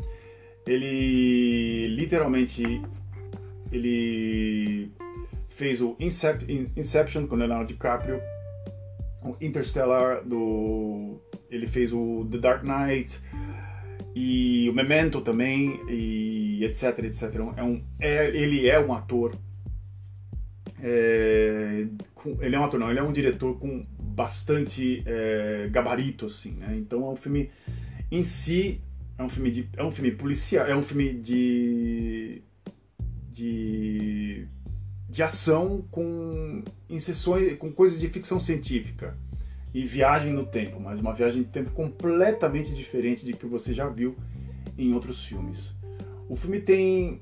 Ele 0.65 1.87
literalmente 1.87 2.81
ele 3.71 4.91
fez 5.47 5.81
o 5.81 5.95
Inception 5.99 7.25
com 7.25 7.35
Leonardo 7.35 7.67
DiCaprio, 7.67 8.19
o 9.23 9.35
Interstellar 9.39 10.23
do 10.25 11.21
ele 11.49 11.67
fez 11.67 11.93
o 11.93 12.27
The 12.29 12.37
Dark 12.37 12.63
Knight 12.63 13.21
e 14.13 14.69
o 14.69 14.73
Memento 14.73 15.21
também 15.21 15.79
e 15.87 16.65
etc 16.65 16.99
etc 16.99 17.33
é 17.55 17.63
um 17.63 17.81
é, 17.97 18.27
ele 18.27 18.67
é 18.69 18.77
um 18.77 18.93
ator 18.93 19.33
é, 20.81 21.87
com, 22.13 22.37
ele 22.41 22.55
é 22.55 22.59
um 22.59 22.63
ator 22.63 22.79
não 22.79 22.89
ele 22.89 22.99
é 22.99 23.03
um 23.03 23.11
diretor 23.11 23.57
com 23.59 23.85
bastante 23.99 25.03
é, 25.05 25.67
gabarito 25.71 26.25
assim 26.25 26.51
né? 26.51 26.75
então 26.77 27.05
é 27.05 27.09
um 27.09 27.15
filme 27.15 27.49
em 28.11 28.23
si 28.23 28.81
é 29.17 29.23
um 29.23 29.29
filme 29.29 29.49
de 29.49 29.69
é 29.75 29.83
um 29.83 29.91
filme 29.91 30.11
policial 30.11 30.65
é 30.65 30.75
um 30.75 30.83
filme 30.83 31.13
de 31.13 32.41
de 33.31 34.47
de 35.09 35.23
ação 35.23 35.85
com 35.89 36.63
inserções 36.89 37.55
com 37.57 37.71
coisas 37.71 37.99
de 37.99 38.07
ficção 38.07 38.39
científica 38.39 39.17
e 39.73 39.85
viagem 39.85 40.33
no 40.33 40.43
tempo, 40.43 40.79
mas 40.79 40.99
uma 40.99 41.13
viagem 41.13 41.41
no 41.41 41.47
tempo 41.47 41.69
completamente 41.71 42.73
diferente 42.73 43.23
de 43.23 43.33
que 43.33 43.45
você 43.45 43.73
já 43.75 43.87
viu 43.87 44.15
em 44.75 44.93
outros 44.93 45.23
filmes. 45.23 45.75
O 46.27 46.35
filme 46.35 46.59
tem 46.59 47.21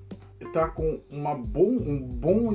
tá 0.54 0.70
com 0.70 1.02
uma 1.10 1.36
bom, 1.36 1.68
um 1.68 2.00
bom 2.00 2.54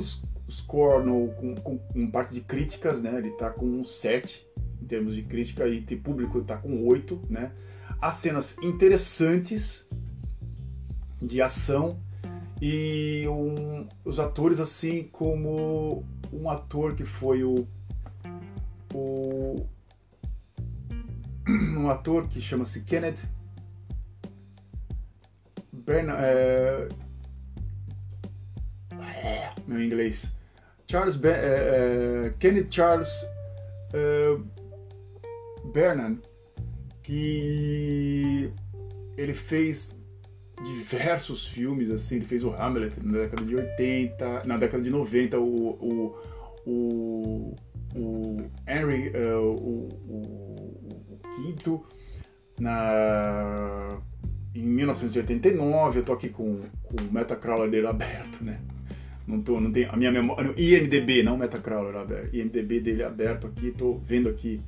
no, 1.03 1.29
com, 1.29 1.55
com, 1.55 1.77
com 1.77 2.11
parte 2.11 2.33
de 2.33 2.41
críticas, 2.41 3.01
né? 3.01 3.17
Ele 3.17 3.31
tá 3.31 3.49
com 3.49 3.65
um 3.65 3.83
7 3.83 4.45
em 4.81 4.85
termos 4.85 5.15
de 5.15 5.23
crítica 5.23 5.67
e 5.67 5.81
tem 5.81 5.97
público 5.97 6.41
tá 6.41 6.57
com 6.57 6.85
8, 6.85 7.21
né? 7.29 7.51
Há 8.01 8.11
cenas 8.11 8.57
interessantes 8.61 9.87
de 11.21 11.41
ação 11.41 11.99
e 12.61 13.25
um, 13.27 13.85
os 14.03 14.19
atores 14.19 14.59
assim 14.59 15.03
como 15.11 16.03
um 16.33 16.49
ator 16.49 16.95
que 16.95 17.05
foi 17.05 17.43
o, 17.43 17.67
o 18.93 19.65
um 21.47 21.89
ator 21.89 22.27
que 22.27 22.41
chama-se 22.41 22.81
Kenneth 22.81 23.29
Bernard, 25.71 26.23
é, 26.23 26.87
meu 29.67 29.83
inglês 29.83 30.31
Charles 30.91 31.23
é, 31.23 31.29
é, 31.29 32.33
Kenneth 32.37 32.67
Charles 32.69 33.25
é, 33.93 34.37
Bernard 35.73 36.19
que 37.01 38.51
ele 39.15 39.33
fez 39.33 39.97
diversos 40.61 41.47
filmes 41.47 41.89
assim 41.89 42.17
ele 42.17 42.25
fez 42.25 42.43
o 42.43 42.51
Hamlet 42.51 42.99
na 43.01 43.19
década 43.19 43.45
de 43.45 43.55
80 43.55 44.43
na 44.43 44.57
década 44.57 44.83
de 44.83 44.89
90 44.89 45.39
o, 45.39 45.45
o, 45.45 46.17
o, 46.65 47.55
o 47.95 48.37
Henry 48.67 49.13
uh, 49.15 49.39
o, 49.39 49.85
o, 50.09 51.13
o 51.13 51.19
quinto 51.37 51.85
na 52.59 53.97
em 54.53 54.63
1989 54.63 55.99
eu 55.99 56.03
tô 56.03 56.11
aqui 56.11 56.27
com, 56.27 56.59
com 56.83 56.95
o 57.01 57.13
Metacrawler 57.13 57.71
dele 57.71 57.87
aberto 57.87 58.43
né 58.43 58.59
não 59.27 59.41
tô 59.41 59.59
não 59.59 59.71
tem 59.71 59.85
a 59.85 59.95
minha 59.95 60.11
memória 60.11 60.53
IMDb 60.57 61.23
não 61.23 61.37
Metacrawler 61.37 61.95
aberto 61.95 62.35
IMDb 62.35 62.79
dele 62.79 63.03
aberto 63.03 63.47
aqui 63.47 63.71
tô 63.71 63.97
vendo 63.97 64.29
aqui 64.29 64.61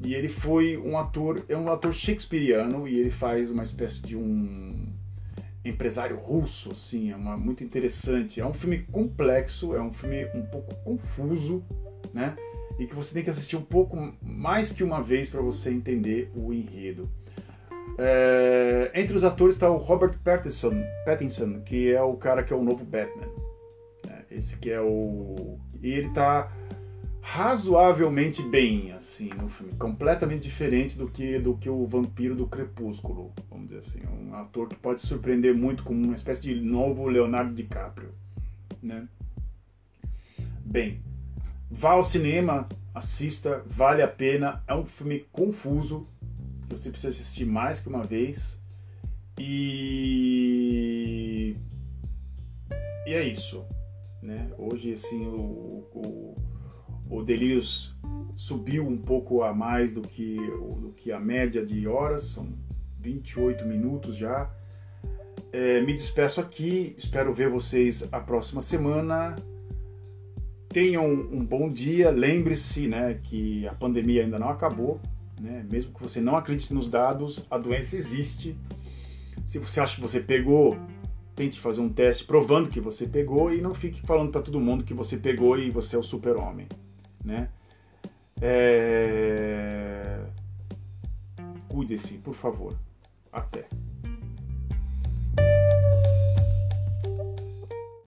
e 0.00 0.14
ele 0.14 0.28
foi 0.28 0.76
um 0.76 0.98
ator 0.98 1.44
é 1.48 1.56
um 1.56 1.70
ator 1.70 1.92
shakespeariano 1.92 2.86
e 2.86 2.98
ele 2.98 3.10
faz 3.10 3.50
uma 3.50 3.62
espécie 3.62 4.02
de 4.02 4.16
um 4.16 4.86
empresário 5.64 6.16
russo 6.16 6.72
assim 6.72 7.10
é 7.10 7.16
uma, 7.16 7.36
muito 7.36 7.62
interessante 7.62 8.40
é 8.40 8.46
um 8.46 8.54
filme 8.54 8.78
complexo 8.78 9.74
é 9.74 9.82
um 9.82 9.92
filme 9.92 10.26
um 10.34 10.42
pouco 10.42 10.74
confuso 10.76 11.62
né 12.12 12.36
e 12.78 12.86
que 12.86 12.94
você 12.94 13.12
tem 13.12 13.24
que 13.24 13.30
assistir 13.30 13.56
um 13.56 13.62
pouco 13.62 14.14
mais 14.22 14.70
que 14.70 14.84
uma 14.84 15.02
vez 15.02 15.28
para 15.28 15.40
você 15.40 15.70
entender 15.70 16.30
o 16.34 16.52
enredo. 16.52 17.10
É, 17.98 18.92
entre 18.94 19.16
os 19.16 19.24
atores 19.24 19.56
está 19.56 19.68
o 19.68 19.76
Robert 19.76 20.16
Pattinson, 20.22 20.84
Pattinson, 21.04 21.60
que 21.62 21.92
é 21.92 22.00
o 22.00 22.14
cara 22.14 22.44
que 22.44 22.52
é 22.52 22.56
o 22.56 22.62
novo 22.62 22.84
Batman. 22.84 23.26
Esse 24.30 24.56
que 24.56 24.70
é 24.70 24.80
o. 24.80 25.58
E 25.82 25.90
ele 25.90 26.08
está 26.08 26.52
razoavelmente 27.20 28.42
bem 28.42 28.92
assim 28.92 29.28
no 29.28 29.48
filme, 29.50 29.74
completamente 29.74 30.42
diferente 30.42 30.96
do 30.96 31.08
que 31.08 31.38
do 31.38 31.56
que 31.56 31.68
o 31.68 31.86
vampiro 31.86 32.34
do 32.34 32.46
Crepúsculo, 32.46 33.32
vamos 33.50 33.66
dizer 33.66 33.80
assim, 33.80 33.98
um 34.08 34.34
ator 34.34 34.66
que 34.66 34.76
pode 34.76 35.02
surpreender 35.02 35.54
muito 35.54 35.82
como 35.82 36.02
uma 36.02 36.14
espécie 36.14 36.40
de 36.40 36.54
novo 36.54 37.06
Leonardo 37.06 37.54
DiCaprio, 37.54 38.14
né? 38.82 39.06
Bem, 40.64 41.02
Vá 41.70 41.90
ao 41.90 42.02
cinema, 42.02 42.66
assista, 42.94 43.62
vale 43.66 44.00
a 44.00 44.08
pena. 44.08 44.64
É 44.66 44.74
um 44.74 44.86
filme 44.86 45.26
confuso, 45.30 46.08
que 46.62 46.74
você 46.74 46.90
precisa 46.90 47.10
assistir 47.10 47.44
mais 47.44 47.78
que 47.78 47.88
uma 47.88 48.02
vez. 48.02 48.58
E, 49.38 50.24
e 53.06 53.12
é 53.12 53.22
isso. 53.22 53.66
Né? 54.22 54.50
Hoje, 54.58 54.92
assim, 54.92 55.26
o, 55.26 55.86
o, 55.94 56.36
o 57.10 57.22
Delírios 57.22 57.96
subiu 58.34 58.86
um 58.86 58.96
pouco 58.96 59.42
a 59.42 59.52
mais 59.52 59.92
do 59.92 60.00
que, 60.00 60.36
do 60.36 60.92
que 60.96 61.10
a 61.12 61.20
média 61.20 61.64
de 61.64 61.86
horas, 61.86 62.22
são 62.22 62.48
28 63.00 63.64
minutos 63.66 64.16
já. 64.16 64.50
É, 65.52 65.80
me 65.80 65.92
despeço 65.92 66.40
aqui, 66.40 66.94
espero 66.96 67.32
ver 67.32 67.48
vocês 67.48 68.06
a 68.12 68.20
próxima 68.20 68.60
semana. 68.60 69.36
Tenham 70.68 71.06
um 71.06 71.44
bom 71.44 71.70
dia. 71.70 72.10
Lembre-se 72.10 72.86
né, 72.86 73.18
que 73.22 73.66
a 73.66 73.74
pandemia 73.74 74.22
ainda 74.22 74.38
não 74.38 74.50
acabou. 74.50 75.00
Né? 75.40 75.64
Mesmo 75.70 75.94
que 75.94 76.02
você 76.02 76.20
não 76.20 76.36
acredite 76.36 76.74
nos 76.74 76.88
dados, 76.88 77.46
a 77.50 77.56
doença 77.56 77.96
existe. 77.96 78.56
Se 79.46 79.58
você 79.58 79.80
acha 79.80 79.94
que 79.94 80.02
você 80.02 80.20
pegou, 80.20 80.76
tente 81.38 81.60
fazer 81.60 81.80
um 81.80 81.88
teste 81.88 82.24
provando 82.24 82.68
que 82.68 82.80
você 82.80 83.06
pegou 83.06 83.54
e 83.54 83.60
não 83.60 83.72
fique 83.72 84.02
falando 84.02 84.32
para 84.32 84.42
todo 84.42 84.58
mundo 84.58 84.82
que 84.82 84.92
você 84.92 85.16
pegou 85.16 85.56
e 85.56 85.70
você 85.70 85.94
é 85.94 85.98
o 85.98 86.02
super-homem. 86.02 86.66
Né? 87.24 87.48
É... 88.42 90.18
Cuide-se, 91.68 92.14
por 92.18 92.34
favor. 92.34 92.76
Até. 93.30 93.66